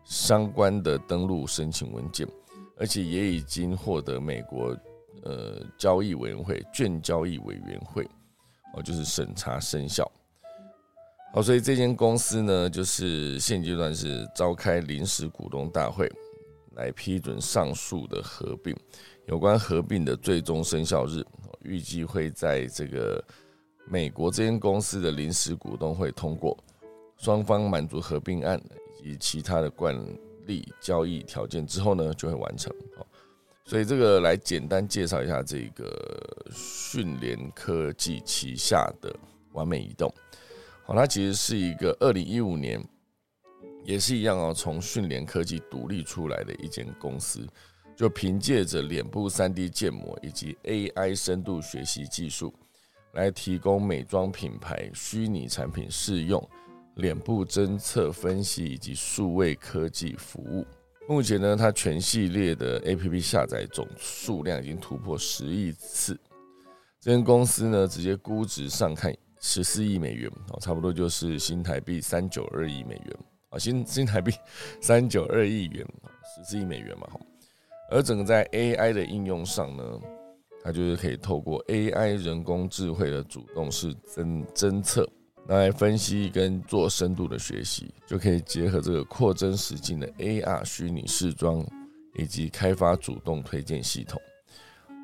[0.06, 2.26] 相关的登录申请文件，
[2.78, 4.78] 而且也已经获得美国
[5.24, 8.08] 呃交易委员会券交易委员会
[8.74, 10.10] 哦，就是审查生效。
[11.34, 16.10] 好，所以这间公司呢，就是现阶段是召开临时股东大会
[16.76, 18.74] 来批准上述的合并，
[19.26, 21.22] 有关合并的最终生效日，
[21.64, 23.22] 预计会在这个。
[23.88, 26.58] 美国这间公司的临时股东会通过，
[27.18, 28.62] 双方满足合并案
[29.04, 29.96] 以及其他的惯
[30.46, 32.74] 例交易条件之后呢，就会完成。
[32.98, 33.06] 好，
[33.66, 39.14] 所以这个来简单介绍一下这个讯联科技旗下的
[39.52, 40.14] 完美移动。
[40.84, 42.82] 好，它其实是一个二零一五年
[43.84, 47.46] 也是一样哦，从讯联科技独立出来的一间公司，
[47.96, 52.54] 就凭借着脸部三 D 建模以及 AI 深度学习技术。
[53.14, 56.42] 来提供美妆品牌虚拟产品试用、
[56.96, 60.66] 脸部侦测分析以及数位科技服务。
[61.08, 66.18] 目前呢，它全系列的 APP 下载总数量已经突破十亿次。
[67.00, 73.18] 这间公司呢，直接估值上看十四亿美元哦，差不多就是新台币三九二亿美元
[73.50, 74.32] 啊，新新台币
[74.80, 75.86] 三九二亿元，
[76.36, 77.08] 十四亿美元嘛。
[77.90, 79.84] 而整个在 AI 的应用上呢？
[80.64, 85.10] 它就是可以透过 AI 人工智慧的主动式侦侦测
[85.48, 91.66] 来分析跟做深度的学习，就可以结合这个扩增实境的 AR 虚拟试妆，
[92.16, 94.22] 以及开发主动推荐系统。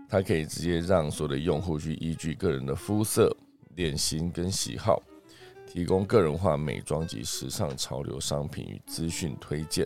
[0.07, 3.35] 它可以直接让所有的用户去依据个人的肤色、
[3.75, 5.01] 脸型跟喜好，
[5.65, 9.85] 提供个人化美妆及时尚潮流商品与资讯推荐。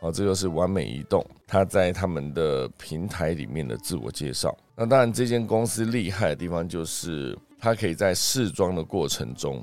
[0.00, 4.56] 好，这就是完美移动，它在他们的平台里面的自我介绍。
[4.74, 9.62] 那当然，这间公司厉害的地方就是，它可以在试妆的过程中，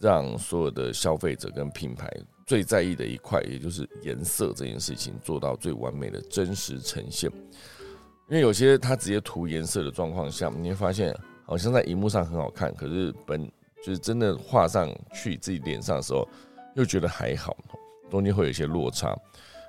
[0.00, 2.10] 让所有的消费者跟品牌
[2.46, 7.30] 最在意的一块，也就是颜色这件事情做到最完美的真实呈现。
[8.28, 13.46] 因为有些他直接涂颜色的状况下，你会发现好像在荧幕上很好看，可是本
[13.84, 16.26] 就是真的画上去自己脸上的时候，
[16.76, 17.54] 又觉得还好，
[18.10, 19.14] 中间会有一些落差，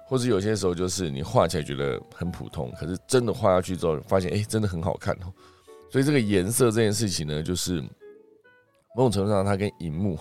[0.07, 5.33] 或者有些时候就是你画起来觉得很普通，可是真的画下去之后，发现哎，真的很好看哦。
[5.91, 7.81] 所以这个颜色这件事情呢，就是
[8.95, 10.17] 某种程度上，它跟荧幕、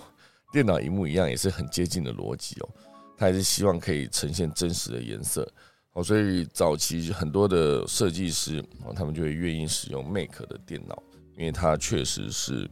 [0.51, 2.69] 电脑荧幕一样，也是很接近的逻辑哦。
[3.17, 5.49] 它还是希望可以呈现真实的颜色。
[5.93, 11.01] 哦，所以早期很多的设计师哦，他们就会愿意使用 Make 的电脑，
[11.37, 12.69] 因为它确实是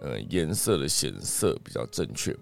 [0.00, 2.36] 呃颜色的显色比较正确。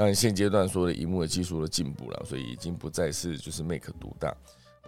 [0.00, 4.34] 当然现阶段所有的荧幕的技术的进步了，所以已经不再是就是 Make 独大。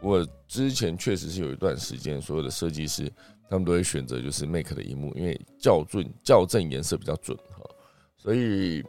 [0.01, 3.13] 我之前确实是有一段时间，所有的设计师
[3.51, 7.63] 他们都会选择就是 Make 的荧幕，因为校准校正颜色比较准哈。
[8.17, 8.83] 所以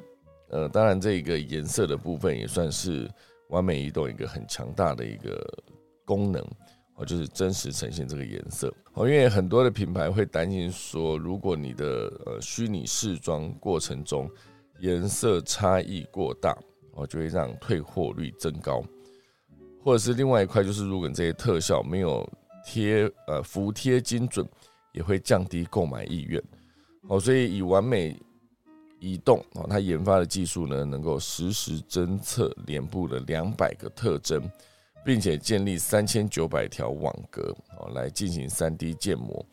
[0.47, 3.05] 呃，当然这个颜色的部分也算是
[3.49, 5.45] 完美移动一个很强大的一个。
[6.05, 6.45] 功能
[6.95, 14.29] 哦，就是真实呈现这个颜色哦，因为很多的品牌会担心说，如果你的呃虚拟试装过程中
[14.79, 16.57] 颜色差异过大
[16.93, 18.83] 哦，就会让退货率增高，
[19.81, 22.27] 或者是另外一块就是，如果你这些特效没有
[22.65, 24.47] 贴呃服贴精准，
[24.93, 26.41] 也会降低购买意愿
[27.07, 28.19] 哦，所以以完美
[28.99, 34.49] 移动哦，它研发的技术呢，能够实时侦测脸部的两百个特征。
[35.05, 39.45] 并且建立三千九百条网格哦，来进行三 D 建模，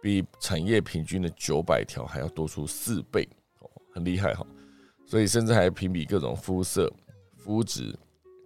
[0.00, 4.46] 比产业平均的九百条还要多出四倍哦，很厉害哈。
[5.06, 6.92] 所以甚至还评比各种肤色、
[7.36, 7.94] 肤质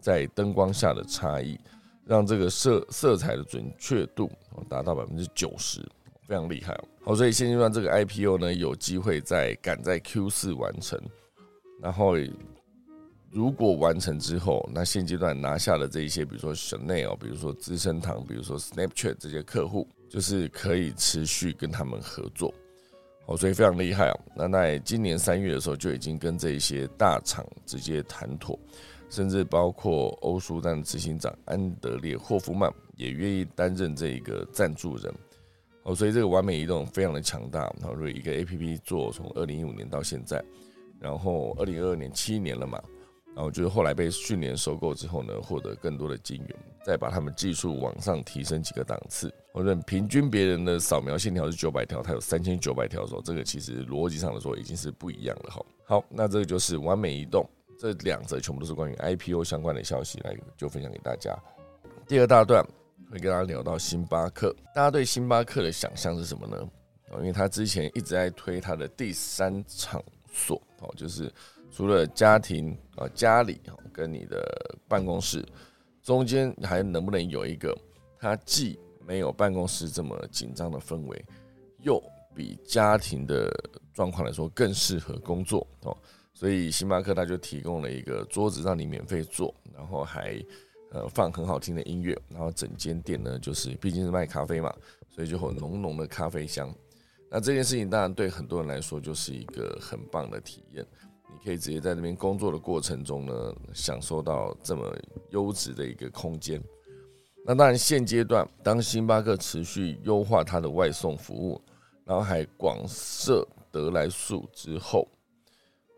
[0.00, 1.58] 在灯光下的差异，
[2.04, 4.30] 让这个色色彩的准确度
[4.68, 5.80] 达到百分之九十，
[6.26, 6.84] 非常厉害哦。
[7.04, 11.00] 好，所以现阶段这个 IPO 呢，有机会在赶在 Q 四完成，
[11.80, 12.16] 然后。
[13.30, 22.54] 如果完成之后，那现阶段拿下的这一些，比如说 Chanel，比如说资生堂，比如说 Snapchat 这些客户，就是可以持续跟他们合作，
[23.28, 24.18] 哦，所以非常厉害啊。
[24.34, 28.58] 那在今年三月的时候，就已经跟这些大厂直接谈妥，
[29.10, 35.14] 甚至包括欧舒丹执行长安德烈霍夫曼也愿意担任这一个赞助人，
[35.82, 37.70] 哦，所以这个完美移动非常的强大。
[37.82, 40.42] 然后，一个 A P P 做从二零一五年到现在，
[40.98, 42.82] 然后二零二二年七年了嘛。
[43.38, 49.32] 然后就是后来被训练收购之后呢，获得更多的金源，再把他们技术往上提升几个档次。
[49.52, 55.50] 我认平均别人的扫描线条是九百条，它有三千九百条的时候，这个其实逻辑上来说已经是不一样了。
[55.52, 57.48] 哈，好，那这个就是完美移动，
[57.78, 61.32] 这两则全部都是关于 IPO 相关的消息，来就分享给大家。
[62.08, 62.60] 第二大段
[63.08, 66.68] 会跟大家聊到星巴克，大家对星巴克的想象是什么呢？
[67.18, 71.32] 因为他之前一直在推他的第三场所，哦，就是。
[71.70, 73.60] 除了家庭啊，家里
[73.92, 74.40] 跟你的
[74.88, 75.44] 办公室
[76.02, 77.76] 中间还能不能有一个，
[78.18, 81.24] 它既没有办公室这么紧张的氛围，
[81.80, 82.02] 又
[82.34, 83.48] 比家庭的
[83.92, 85.96] 状况来说更适合工作哦。
[86.34, 90.40] 所以星巴克它就提供了一个桌子让你免费坐，然后还
[90.90, 94.72] 呃放很好听的音乐，然后整间店呢就是毕竟是卖咖啡嘛，
[95.08, 96.72] 所以就有浓浓的咖啡香。
[97.30, 100.86] 那这件事情当然对很多人来说就是一个很棒的体验。
[101.30, 104.96] 你可以直接在那边工作的过程中呢，享受到这么
[105.30, 106.62] 优质的一个空间。
[107.44, 111.60] 那当然，现阶段当星巴克持续优化它的外送服务，
[112.04, 115.08] 然后还广设得来速之后，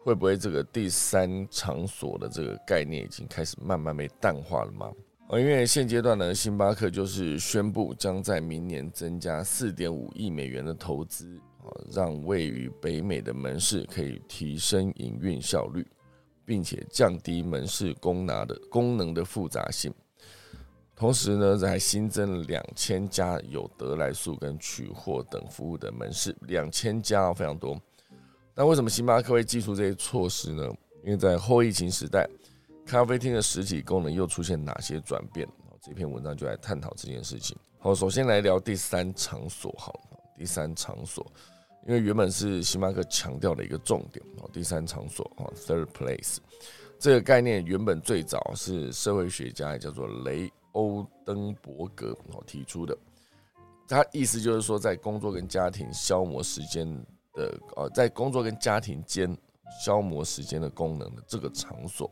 [0.04, 4.92] 会不会这个第三场所的这个概念已经开始慢慢被淡化了吗？
[5.28, 11.40] 啊，因为现阶段呢，星巴克就是宣布将在明年增加四点五亿美元的投资。
[11.90, 15.86] 让位于北美的门市可以提升营运效率，
[16.44, 19.92] 并且降低门市功能的功能的复杂性。
[20.94, 27.80] 同时呢，还新增了两千家有得来速跟取货等服务的门市，两千家非常多。
[28.54, 30.62] 那为什么星巴克会寄出这些措施呢？
[31.02, 32.28] 因为在后疫情时代，
[32.84, 35.48] 咖啡厅的实体功能又出现哪些转变？
[35.80, 37.56] 这篇文章就来探讨这件事情。
[37.78, 39.98] 好，首先来聊第三场所，好，
[40.36, 41.26] 第三场所。
[41.86, 46.36] 因为原本是星巴克强调的一个重点哦，第三场所哦，third place
[46.98, 52.96] 这个概念原本最早是社会学家叫做雷欧登伯格哦提出的，
[53.88, 56.86] 他意思就是说，在工作跟家庭消磨时间
[57.32, 59.34] 的呃，在工作跟家庭间
[59.82, 62.08] 消磨时间的功能的这个场所，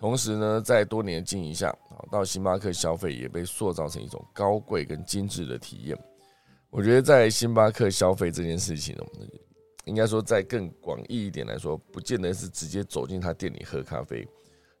[0.00, 5.98] 同时呢，在多年经营下啊，到星巴克消费也被塑造成一种高贵跟精致的体验。
[6.70, 8.96] 我觉得在星巴克消费这件事情，
[9.84, 14.26] 应该说在更广义一点来说，不见得是直接走进他店里喝咖啡，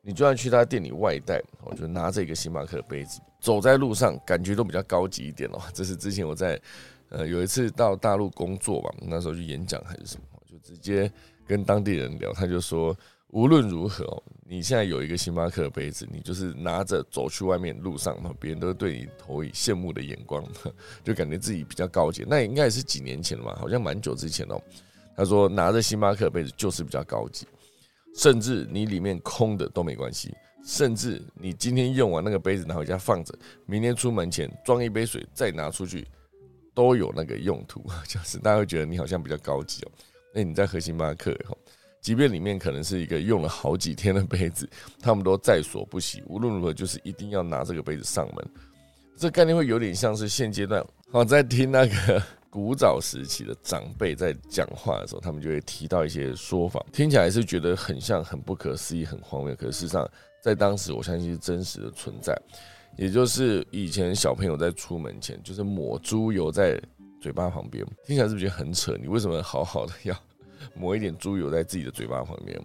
[0.00, 5.60] 你就算去他店里外带，我就拿着一个星巴克的杯子，走在路上感觉都比较高级一点哦。
[5.74, 6.60] 这是之前我在
[7.08, 11.10] 呃有一次到大陆工作吧，那时候去演讲还是什么，就直接
[11.44, 12.96] 跟当地人聊，他就说
[13.32, 20.44] 无论如何，你现在有一个星巴克的杯子，你就是拿着走去外面路上，别人都对你投以羡慕的眼光，
[21.04, 22.24] 就感觉自己比较高级。
[22.26, 24.60] 那应该也是几年前了嘛，好像蛮久之前哦。
[25.16, 27.46] 他说拿着星巴克杯子就是比较高级。
[28.16, 33.32] 甚至你里面空的都没关系，甚至你今天用完那个杯子拿回家放着，
[33.66, 36.04] 明天出门前装一杯水再拿出去，
[36.74, 39.92] 都有那个用途， 就是大家会觉得你好像比较高级哦。
[40.34, 41.56] 那你在喝星巴克哈，
[42.00, 44.68] 即便里面可能是一个用了好几天的杯子，
[45.00, 48.46] 他们都在所不惜， 无论如何就是一定要拿这个杯子上门。
[49.16, 52.22] 这概念会有点像是现阶段 好在听那个。
[52.52, 59.54] 古早时期的长辈在讲话的时候，他们就会提到一些说法，听起来是觉得很像、很不可思议、很荒谬。
[59.54, 60.10] 可是事实上，
[60.42, 62.36] 在当时，我相信是真实的存在。
[62.96, 66.76] 也就是以前小朋友在出门前，就是抹猪油在
[67.20, 68.98] 嘴巴旁边，听起来是不是觉得很扯？
[69.00, 70.12] 你为什么好好的要
[70.74, 72.58] 抹一点猪油在自己的嘴巴旁边？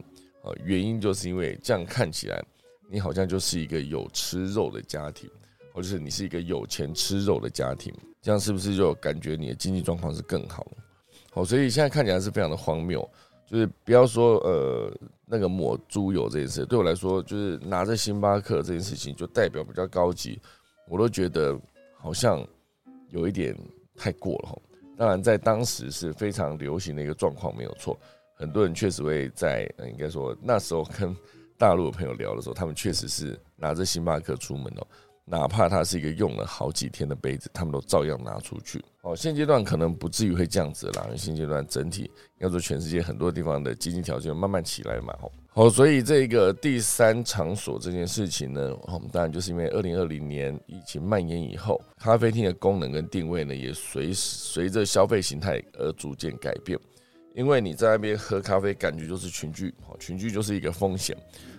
[0.44, 2.44] 啊，原因就是因为这样看起来，
[2.90, 5.30] 你好像就是一个有吃肉的家庭，
[5.74, 7.94] 或者是你是一个有钱吃肉的家庭。
[8.22, 10.66] 这样是不是就感觉你的经济状况是更好？
[11.32, 13.08] 好，所以现在看起来是非常的荒谬。
[13.48, 14.92] 就是不要说呃
[15.24, 20.42] 那个抹猪油这件事，对我来说，就是拿着星巴克这件事情就代表比较高级，
[20.90, 21.56] 我都觉得
[21.96, 22.44] 好像
[23.12, 23.56] 有一点
[23.96, 24.58] 太过了哈。
[24.98, 28.00] 当然，在当时是非常流行的一个状况，没有错。
[28.34, 31.16] 很多人确实会在应该说那时候跟
[31.58, 34.88] 大陆的朋友聊的时候，他们确实是拿着星巴克出门哦。
[35.28, 38.80] 哪怕它是一个用了好几天的杯子，他们都照样拿出去。
[39.02, 45.16] 哦，现阶段可能不至于会这样子啦，因为现阶段整体要说全世界很多地方的经济条件慢慢起来嘛。
[45.20, 56.78] 吼，好，所以这个第三场所这件事情呢，我们当然就是因为二零二零年疫情蔓延以后，咖啡厅的功能跟定位呢，也随随着消费形态而逐渐改变。
[57.34, 61.18] 因为你在那边喝咖啡，感觉就是群聚，好，群聚就是一个风险。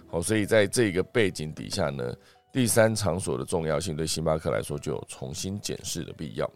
[0.08, 2.14] 好，所以在这个背景底下呢。
[2.56, 6.50] 第三场所的重要性对星巴克来说就有重新检视的必要。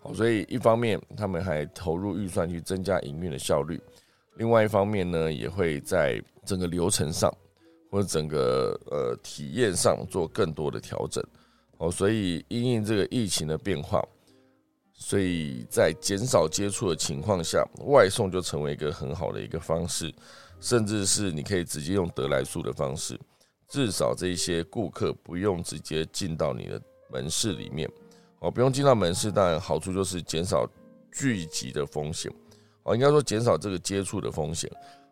[0.00, 3.80] 好，所以一方面他们还投入预算去增加营运的效率，
[4.34, 7.32] 另外一方面呢，也会在整个流程上
[7.88, 11.24] 或者整个呃体验上做更多的调整。
[11.76, 14.04] 哦，所以因应这个疫情的变化，
[14.92, 20.12] 所以在减少接触的情况下，外送就成为一个很好的一个方式，
[20.58, 23.16] 甚至是你可以直接用得来速的方式。
[23.68, 27.88] 至少这些顾客不用直接进到你的门市里面，
[28.38, 30.66] 哦，不用进到门市，当然好处就是减少
[31.12, 32.32] 聚集的风险，
[32.84, 34.70] 哦，应该说减少这个接触的风险，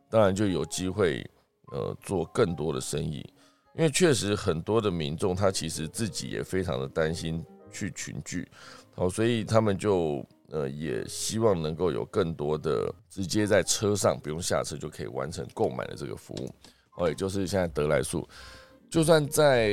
[0.09, 1.23] 当然就有机会
[1.73, 3.19] 呃做更多的生意，
[3.75, 8.49] 因为确实很多的民众他其实自己也非常的担心去群聚，
[8.95, 16.51] 哦，所以他们就呃也希望能够有更多的直接在车上不用下车就可以完成购买的这个服务。
[16.97, 18.27] 哦，也就是现在得来速，
[18.89, 19.71] 就算在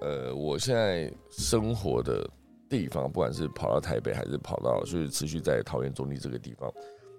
[0.00, 2.28] 呃，我现在生活的
[2.68, 6.70] 地方，不管是跑到台北，还是跑到就是持续在桃园中立这个地方，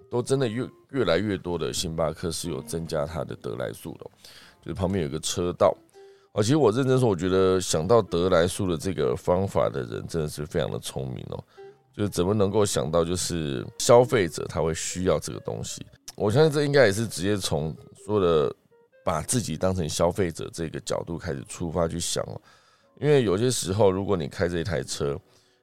[0.08, 4.04] 都真的越越来越多的星巴克是有增加它的得来速的，
[4.62, 5.76] 就是旁边有个车道。
[6.32, 11.42] 哦，其实我认真说，我觉得想到得来速的这个方法的人，真的是非常的聪明哦。
[11.92, 15.84] 就是怎么能够想到，就是消费者他会需要这个东西？
[16.14, 17.74] 我相信这应该也是直接从
[18.06, 18.54] 说的。
[19.04, 22.40] 把自己当成消费者这个角度开始出发去想哦，
[23.00, 25.18] 因为有些时候，如果你开这台车，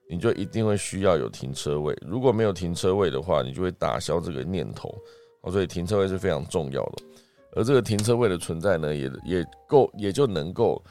[0.10, 1.96] 你就一定会需要有停车位。
[2.02, 4.94] 如果没有停车位的话，你就会打消这个念头
[5.42, 5.52] 哦。
[5.52, 7.04] 所以停车位是非常重要的。
[7.54, 10.84] 而这个停车位的存在呢，也也够，也就能够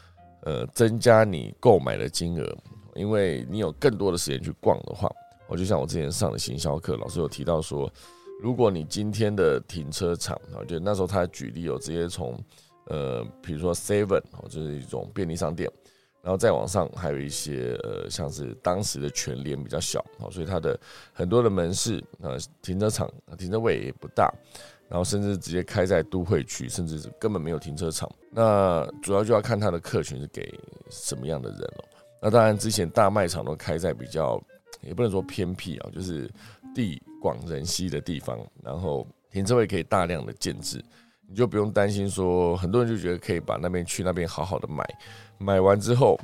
[0.42, 2.56] 呃增加你购买的金额，
[2.94, 5.10] 因为你有更多的时间去逛的话，
[5.48, 7.92] 我就像我之前上的行销课，老师有提到说。
[8.38, 12.38] 如果你今天的停车场啊，就那时候他举例哦，直接从
[12.86, 15.70] 呃，比如说 Seven 哦，就是一种便利商店，
[16.22, 20.78] 然后再往上还有一些呃，像是当时的全联比较小哦，所以它的
[21.12, 24.30] 很多的门市呃，停车场停车位也不大，
[24.88, 28.08] 然后甚至直接开在都会区，甚至根本没有停车场。
[28.30, 30.52] 那主要就要看它的客群是给
[30.90, 31.84] 什么样的人哦。
[32.20, 34.38] 那当然之前大卖场都开在比较，
[34.82, 36.30] 也不能说偏僻啊，就是
[36.74, 37.02] 地。
[37.26, 40.80] 广人稀的地方，然后停车位可以大量的建制，
[41.28, 44.86] 你就不用担心说，很多人就觉得可以把那边去那边好好的买，
[45.38, 46.16] 买完之后，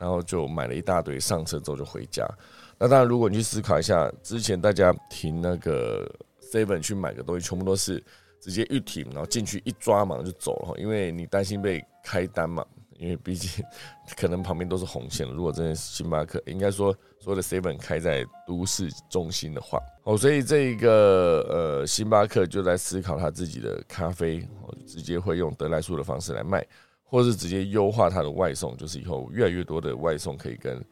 [0.00, 2.28] 然后就买了一大堆，上车之后就回家。
[2.76, 8.02] 那当然，如果你去思考一下，之前大家停那个 seven 去买个东西，全部都是
[8.40, 12.66] 直接一停，然后进去一抓，马上就走了，因为你担心被开单嘛，
[12.98, 13.64] 因为毕竟
[14.16, 15.26] 可能旁边都是红线。
[15.28, 26.66] 如果真的星巴克，应该说所有的 seven 开在都市中心的话，哦，所以这一个呃星巴克就在思考他自己的咖啡，哦直接会用德莱素的方式来卖，
[27.04, 30.84] 或是直接优化它的外送，就是以后越来越多的外送可以跟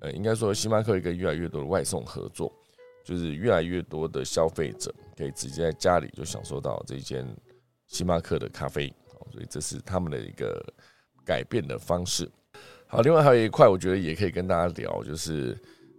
[0.00, 2.52] 呃，应该说星巴克跟越来越多的外送合作，
[3.04, 7.26] 就是越来越多的消费者可以直接在家里就享受到这间
[7.86, 8.92] 星巴克的咖啡。
[9.30, 10.64] 所以这是他们的一个
[11.28, 12.26] 改变的方式。
[12.86, 15.54] 好，另外还有一块，我觉得也可以跟大家聊，就是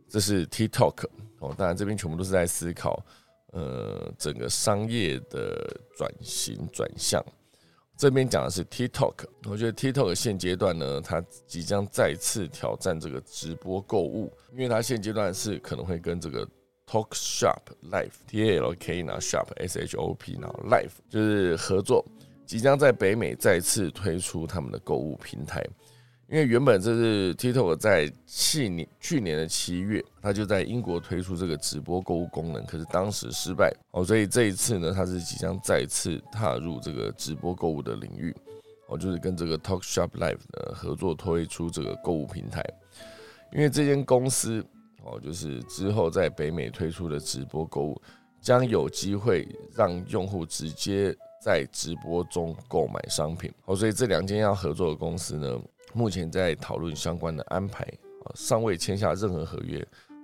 [0.07, 1.05] 这是 TikTok
[1.37, 1.53] 哦。
[1.55, 3.05] 当然，这边全部都是在思考，
[3.51, 7.23] 呃，整个商业的转型转向。
[7.95, 9.13] 这边讲的是 TikTok，
[9.47, 16.43] 我觉得 TikTok 现阶段呢，它即将再次挑战这个直播购物，因为它现阶段是可能会跟这个
[16.87, 17.61] Talk Shop
[17.91, 22.03] Live T A L K 然后 Shop S H O P 然后 Live 就是合作。
[22.49, 25.63] 即将在北美再次推出他们的购物平台，
[26.27, 33.71] 因为原本这是 TikTok 在去年去年的七月，它就在英国推出这个直播购物功能，可是当时失败。
[33.91, 38.35] 哦，所以这一次呢，它是即将再次踏入这个直播购物的领域。
[38.87, 42.65] 哦，就是跟这个 Talk Shop Live 的合作推出这个购物平台，
[43.53, 44.65] 因为这间公司
[45.03, 48.01] 哦，就是之后在北美推出的直播购物
[48.41, 51.15] 将有机会让用户直接。
[51.41, 55.59] 在直播中购买商品，哦，所以这两间要合作的公司呢，
[55.93, 57.83] 目前在讨论相关的安排
[58.25, 59.79] 啊，尚未签下任何合约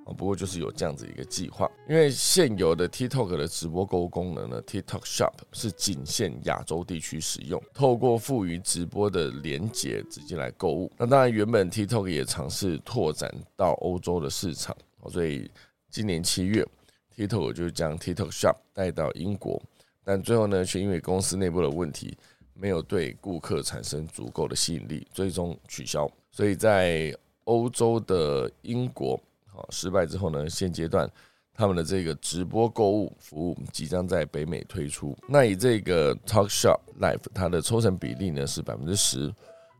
[0.05, 0.11] 啊。
[0.17, 10.91] 不过就是有这样子一个计划，因为现有的 TikTok 的直播购物功能呢，TikTok Shop 是仅限亚洲地区使用，透过赋予直播的连接直接来购物。
[10.97, 14.75] 那当然，原本 TikTok 也尝试拓展到欧洲的市场，
[15.09, 15.49] 所以
[15.89, 16.67] 今年七月
[17.15, 19.61] ，TikTok 就将 TikTok Shop 带到英国。
[20.05, 22.15] 但最后呢，却因为公司内部的问题，
[22.53, 26.09] 没有对顾客产生足够的吸引力，最终取消。
[26.31, 27.13] 所以在
[27.45, 31.09] 欧洲的英国，好失败之后呢，现阶段
[31.53, 35.17] 他们的这个直播购物服务即将在北美推出。
[35.27, 39.33] 那以这个 Talk Shop Live，它的抽成比例呢是百分之十，因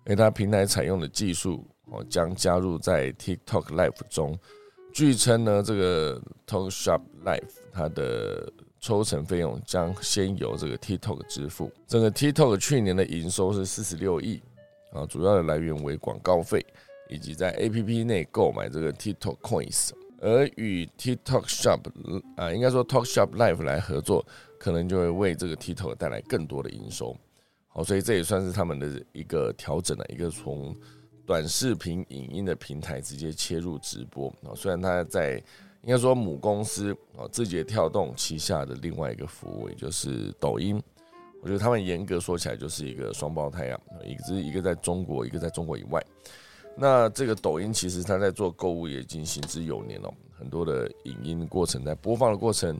[0.07, 4.37] 为它平台采用的技术哦将加入在 TikTok Live 中。
[4.93, 8.51] 据称呢，这个 Talk Shop Live 它的
[8.85, 11.71] 抽成费用将先由这个 TikTok 支付。
[11.87, 14.39] 整个 TikTok 去年的营收是四十六亿
[14.93, 16.63] 啊，主要的来源为广告费
[17.09, 19.89] 以及在 APP 内购买这个 TikTok Coins。
[20.21, 21.79] 而与 TikTok Shop
[22.35, 24.23] 啊，应该说 Talk Shop Live 来合作，
[24.59, 27.17] 可能就会为这个 TikTok 带来更多的营收。
[27.67, 30.75] 好，所以这也算是他们的一个调整了，一个从
[31.25, 34.53] 短视频影音的平台直接切入直播啊。
[34.55, 35.41] 虽然他在
[35.85, 40.81] 应该说母公司啊，字节跳动旗下的另外一个服务，也就是抖音。
[41.43, 46.03] 我觉得他们严格说起来就是一个双胞胎啊，一个一个在中国，一个在中国以外。
[46.75, 52.75] 那这个抖音其实它在做购物也已经行之有年了，很多的影音过程在播放的过程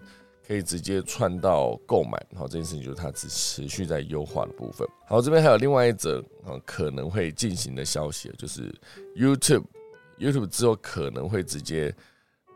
[0.48, 2.20] 可以直接串到购买。
[2.36, 4.88] 好，这件事情就是它只持续在优化的部分。
[5.06, 8.74] 好，这边还有另外一则啊可能会进行的消息，就是
[9.16, 11.96] YouTube，YouTube 之后可能会直接。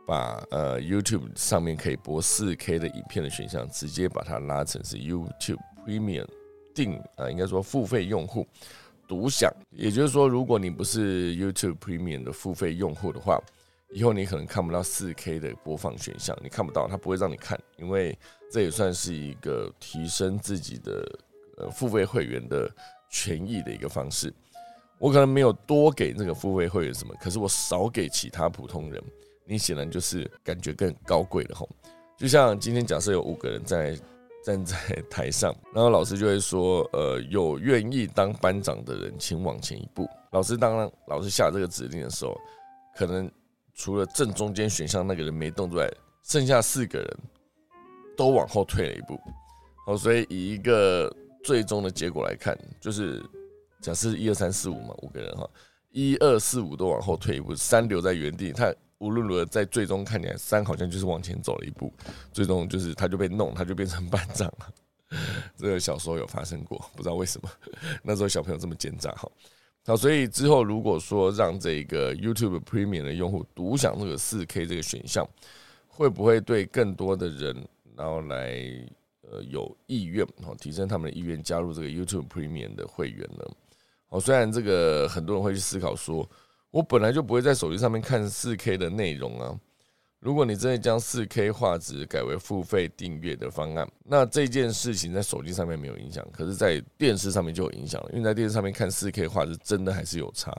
[0.09, 6.25] 把呃 YouTube 上面可以播四 K 的影片的选项，直接把它拉成是 YouTube Premium
[6.73, 8.47] 定啊，应该说付费用户
[9.07, 9.53] 独享。
[9.69, 13.39] 也就是说，如果你不是 YouTube Premium 的付费用户的话，
[13.91, 18.17] 以后你可能看不到四 K 的播放选项，你看不到，它不会让你看，因为
[18.51, 21.19] 这也算是一个提升自己的
[21.57, 22.67] 呃付费会员的
[23.11, 24.33] 权益的一个方式。
[24.97, 29.03] 我可能没有多给那个付费会员什么，可是我少给其他普通人。
[29.49, 31.67] 你显然就是感觉更高贵了吼，
[32.15, 33.97] 就像今天假设有五个人在
[34.45, 34.77] 站在
[35.09, 40.07] 台上，然后老师就会说，呃，有愿意当班长的人，请往前一步。
[40.31, 42.37] 老师当然，老师下这个指令的时候，
[42.95, 43.29] 可能
[43.73, 45.89] 除了正中间选项那个人没动之外，
[46.23, 47.17] 剩下四个人
[48.15, 49.19] 都往后退了一步。
[49.87, 51.11] 好，所以以一个
[51.43, 53.19] 最终的结果来看，就是
[53.81, 55.49] 假设一二三四五嘛，五个人哈，
[55.89, 58.71] 一二四五都往后退一步，三留在原地，他。
[58.99, 61.91] 无论如何，在最终看起来，三好像就是往前走了一步，
[62.31, 64.73] 最终就是他就被弄，他就变成班长了。
[65.57, 67.49] 这个小时候有发生过，不知道为什么
[68.03, 69.27] 那时候小朋友这么奸诈哈。
[69.85, 75.25] 好，所以之后如果说让这个 YouTube Premium 的用户独享这个四 K 这个选项，
[75.87, 77.55] 会不会对更多的人
[77.95, 78.61] 然后来
[79.21, 83.45] 呃有意愿，好提升他们的意愿加入这个 YouTube Premium 的会员呢？
[84.09, 86.29] 哦，虽然这个很多人会去思考说。
[86.71, 89.59] 我本来就不会在手机上面看四 K 的内容啊，
[90.19, 98.09] 如果你真的将四 K 画质改为付费订阅的方案，那这件事情在手机上面没有影响，可是，在电视上面就有影响了。
[98.11, 100.53] 因为在电视上面看四 K 画质，真的还是有差。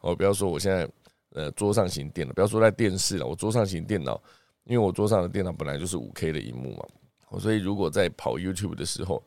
[0.00, 0.88] 哦，不要说我现在
[1.30, 4.20] 呃桌上型电脑，不要说在电视了，我桌上型电脑，
[4.64, 9.22] 因为我桌上的电脑本来就是五 K 的荧幕嘛，所以如果在跑 YouTube 的时候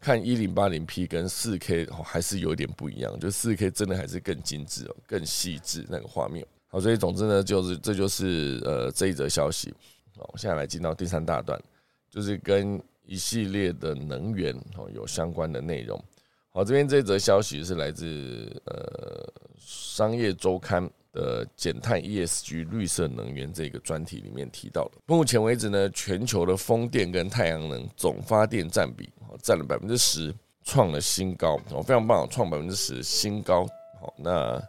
[0.00, 6.46] 看一零八零 P 跟四 K 哦还是有点不一样，就四 K 真的还是更精致哦，更细致那个画面。
[6.68, 9.74] 好，所以总之呢，就是这就是呃这一则消息。
[10.16, 11.60] 好，现在来进到第三大段，
[12.08, 16.02] 就是跟一系列的能源哦有相关的内容。
[16.50, 24.98] 好，这边这则消息是来自呃商业周刊的减碳 ESG 绿色能源这个专题里面提到的。
[25.06, 30.34] 目前为止呢，全球的风电跟太阳能总发电占比占了百分之十，
[30.64, 33.66] 创了新高哦，非常棒，创百分之十新高。
[34.00, 34.62] 好，那。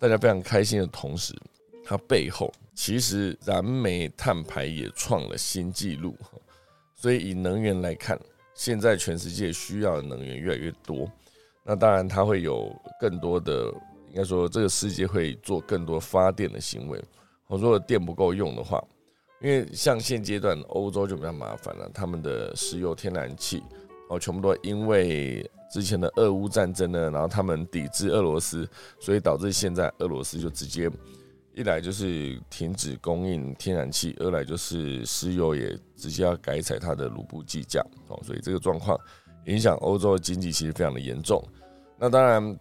[0.00, 1.34] 大家非常开心的同时，
[1.84, 6.16] 它背后其实燃煤碳排也创了新纪录。
[6.94, 8.18] 所以以能源来看，
[8.54, 11.06] 现在全世界需要的能源越来越多。
[11.62, 13.70] 那当然，它会有更多的，
[14.10, 17.02] 应该说这个世界会做更多发电的行为。
[17.46, 18.82] 我说电不够用的话，
[19.40, 23.62] 因为像现阶段欧洲就比较麻烦了，他们的石油、天然气
[24.08, 25.48] 哦，全部都因为。
[25.72, 30.90] 之前的俄乌战争呢，然后他们抵制俄罗斯，所以导致现在俄罗斯就直接
[31.54, 38.98] 一来就是停止供应天然气，二来就是石油也直接要改采它的卢布计价哦，所以这个状况
[39.44, 41.40] 影响欧洲的经济其实非常的严重。
[41.96, 42.58] 那当然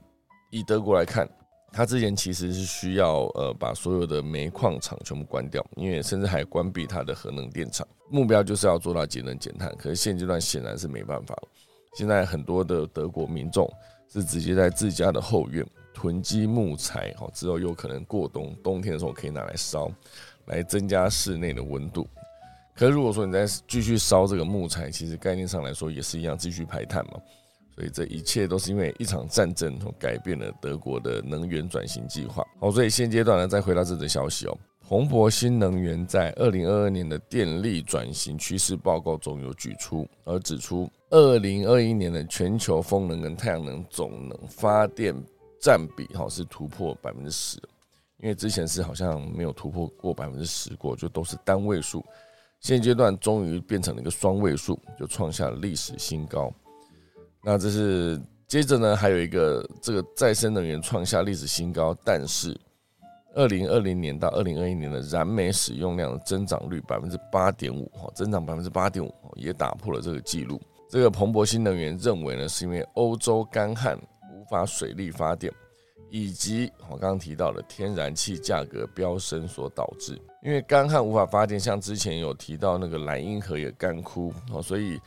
[0.52, 1.28] 以德国来看，
[1.72, 9.74] 它之前其实是需要呃把所有的煤矿厂全部关掉，因为甚至还关闭它的核能电厂，目标就是要做到节能减碳。
[9.78, 11.48] 可是现阶段显然是没办法了。
[11.94, 13.72] 现在很多的德国民众
[14.12, 19.92] 是直接在自家的后院囤积木材，哦，之后有可能过冬，冬天的时候可以拿来烧，
[20.46, 22.08] 来增加室内的温度。
[22.76, 27.20] 可是如果说你在继续烧这个木材，其实概念上来说也是一样，继续排碳嘛。
[27.80, 32.46] 所以这一切都是因为一场战争，改变了德国的能源转型计划。
[32.60, 34.58] 好，所以现阶段呢，再回到这则消息哦。
[34.86, 45.16] 宏博新能源在二零二二年的电力转型趋势报告中有举出，而指出二零二一年的全球风能跟太阳能总能发电
[45.62, 47.58] 占比哈是突破百分之十，
[48.18, 52.04] 因为之前是好像没有突破过百分之十过，就都是单位数，
[52.60, 56.54] 现阶段终于变成了一个双位数，就创下了历史新高。
[57.44, 62.60] 那这是接着呢，还有一个这个再生能源创下历史新高，但是。
[63.36, 70.60] 二零二零年到二零二一年的燃煤使用量增长率百分之八点五，哈，增长百分之八点五，也打破了这个记录。
[70.90, 73.96] 这个彭博新能源认为呢，是因为欧洲干旱
[74.34, 75.54] 无法水力发电，
[76.10, 80.20] 以及我刚刚提到的天然气价格飙升所导致。
[80.42, 85.00] 因为干旱无法发电，像之前有提到那个莱茵河也干枯，哦，所以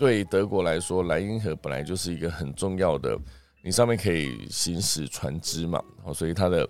[0.00, 3.14] 对德国来说，莱茵河本来就是一个很重要的，
[3.62, 6.66] 你上面可以行驶船只嘛，哦，所以它的。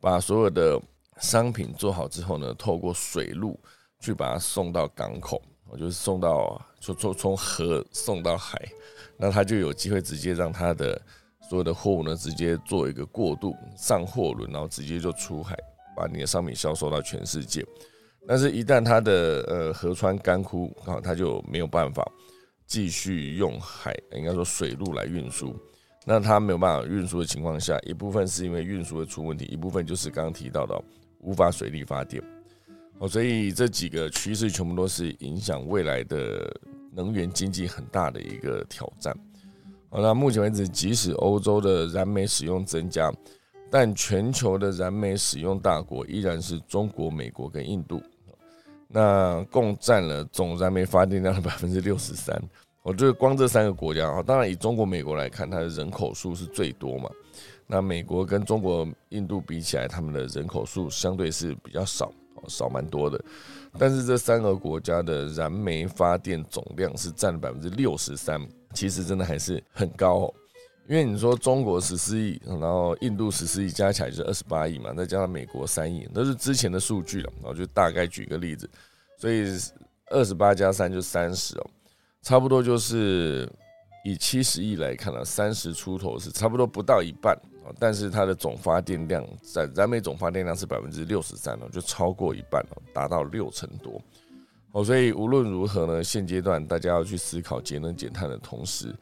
[0.00, 0.78] 把所有的
[1.16, 3.58] 商品做好之后呢，透过水路
[4.00, 8.60] 去把它送到港口，我就是送到从从从河送到海，
[9.16, 11.00] 那他就有机会直接让他的
[11.48, 15.56] 所有的货物呢，直接做一个过渡上货轮，然后直接就出海，
[15.96, 17.64] 把你的商品销售到全世界。
[18.28, 22.06] 但是，一旦它的呃河川干枯啊，它就没有办法
[22.74, 25.54] 继续用海，应该说水路来运输。
[26.04, 30.76] 那它没有办法运输的情况下，一部分是因为运输会出问题，一部分就是刚刚提到的
[31.20, 32.20] 无法水力发电。
[32.98, 36.52] 哦，所以这几个趋势全部都是影响未来的
[36.90, 39.16] 能源经济很大的一个挑战。
[39.88, 43.08] 好，那目前为止，即使欧洲的燃煤使用增加，
[43.70, 48.02] 但全球的燃煤使用大国依然是中国、美国跟印度，
[48.88, 52.36] 那共占了总燃煤发电量的百分之六十三。
[52.84, 57.10] 我觉得光这三个国家啊，当然以中国、美国来看，它的人口数是最多嘛。
[57.66, 62.12] 那美国跟中国、印度比起来，他们的人口数相对是比较少，
[62.46, 63.18] 少蛮多的。
[63.78, 68.38] 但是这三个国家的燃煤发电总量是占了百分之六十三，
[68.74, 70.18] 其实真的还是很高。
[70.18, 70.34] 哦
[70.86, 77.32] 因为你说中国十四亿，然后印度十四亿，加起来就是二十八亿嘛，再加上美国三亿，那是之前的数据了。
[77.42, 78.68] 我就大概举个例子，
[79.16, 79.46] 所以
[80.10, 81.66] 二十八加三就三十哦。
[82.24, 83.46] 差不多就是
[84.02, 94.00] 以七十亿来看呢，三十出头是差不多不到一半啊，但是它的总发电量在燃煤总发电量是百分之六十三哦，就超过一半哦，达到六成多。
[94.72, 98.94] 哦，所以无论如何呢，现阶段大家要去思考节能减碳的同时，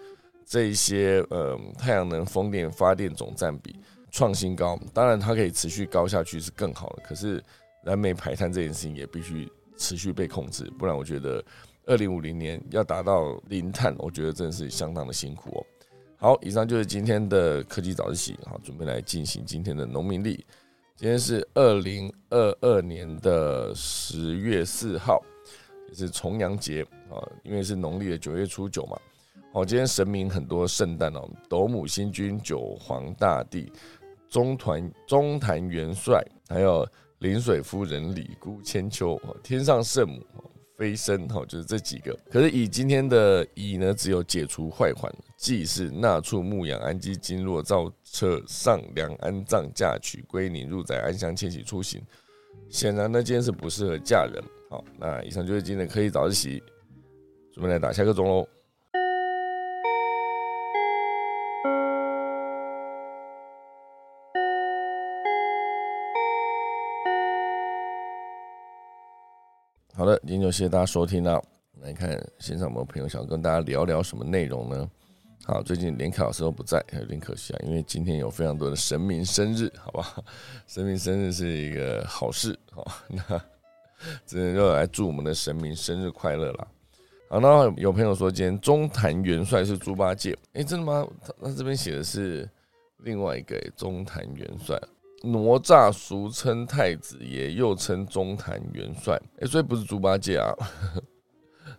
[0.44, 3.74] 这一些呃太阳能、风电发电总占比
[4.10, 7.42] 创新高，当然它可以持续高下去是更好的，可是
[7.84, 11.42] 燃煤排碳这件事情也必须持续被控制，不然我觉得
[11.87, 15.66] 二零五零年要达到零碳，我觉得真的是相当的辛苦哦。
[16.16, 20.45] 好，以上就是今天的科技早自习，好，准备来进行今天的农民历。
[20.95, 25.20] 今天是二零二二年的十月四号，
[25.89, 28.97] 也是重阳节啊，因为是农历的九月初九嘛。
[29.53, 33.72] 好，今天神明很多圣诞哦，斗母星君、九皇大帝、
[34.28, 36.87] 中团中坛元帅，还有
[37.18, 40.24] 临水夫人、李姑千秋、天上圣母。
[40.76, 42.18] 飞升哈，就是这几个。
[42.30, 52.02] 可是乙今天的乙呢，只有解除坏环，祭祀纳畜牧养安基经络造车上梁安葬嫁娶归宁入宅安乡迁徙出行。
[52.68, 54.42] 显然呢，今天是不适合嫁人。
[54.70, 56.62] 好，那以上就是今天的科技早自习，
[57.52, 58.48] 准备来打下课钟喽。
[69.95, 71.43] 好的，今天就谢谢大家收听了。
[71.82, 74.90] 来看线上有没有朋友想跟大家聊聊什么内容呢？
[75.45, 80.16] 好，最近连凯老师都不在，有点可惜啊，因为今天有非常多的神明生日，好吧？
[80.66, 83.43] 神明生日是一个好事，好， 那
[84.24, 86.66] 只能就来祝我们的神明生日快乐啦。
[87.28, 91.07] 好，那有朋友说今天中坛元帅是猪八戒，哎，真的吗？
[91.20, 92.49] 他他这边写的是
[93.01, 94.80] 另外一个中坛元帅。
[95.22, 99.20] 哪吒俗称太子爷，又称中坛元帅。
[99.38, 100.52] 哎，所以不是猪八戒啊？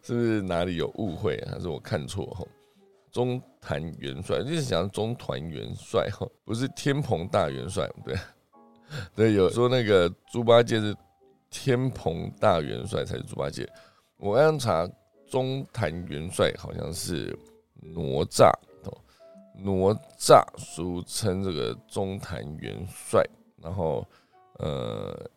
[0.01, 1.41] 是不是哪里有误会？
[1.49, 2.25] 还是我看错？
[2.27, 2.45] 哈，
[3.11, 7.89] 中坛元帅就是想中团元帅哈，不是天蓬大元帅。
[8.03, 8.15] 对，
[9.15, 10.95] 对，有说那个猪八戒是
[11.49, 13.69] 天蓬大元帅才是猪八戒。
[14.17, 14.89] 我刚刚查
[15.27, 17.37] 中坛元帅好像是
[17.81, 18.51] 哪吒。
[19.55, 23.23] 哪吒俗称这个中坛元帅，
[23.61, 24.05] 然后
[24.59, 25.29] 呃，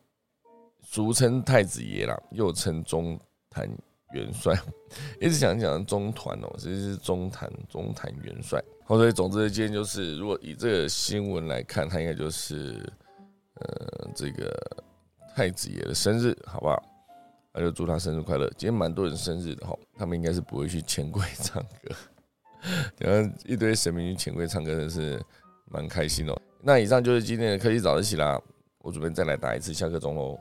[0.82, 3.18] 俗称太子爷啦，又称中
[3.50, 3.68] 坛
[4.12, 4.54] 元帅。
[5.20, 8.62] 一直想讲中团哦，其实是中坛中坛元帅。
[8.84, 12.90] 好，所以总之今天就是，如果以这个新闻来看，他应该就是
[13.54, 14.52] 呃这个
[15.34, 16.82] 太子爷的生日，好不好？
[17.52, 18.46] 那就祝他生日快乐。
[18.50, 21.94] 今天蛮多人生日的哈，他们应该是不会去千柜唱歌。
[22.98, 25.20] 然后一堆神明去钱柜唱歌，真是
[25.70, 26.36] 蛮开心哦。
[26.62, 28.40] 那以上就是今天的科技早自习啦，
[28.82, 30.38] 我准备再来打一次下课钟喽。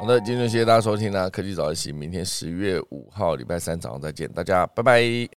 [0.00, 5.28] 好的，今天谢谢大家收听啦，科技早自习，明天十月五号礼拜三早上再见，大家拜拜。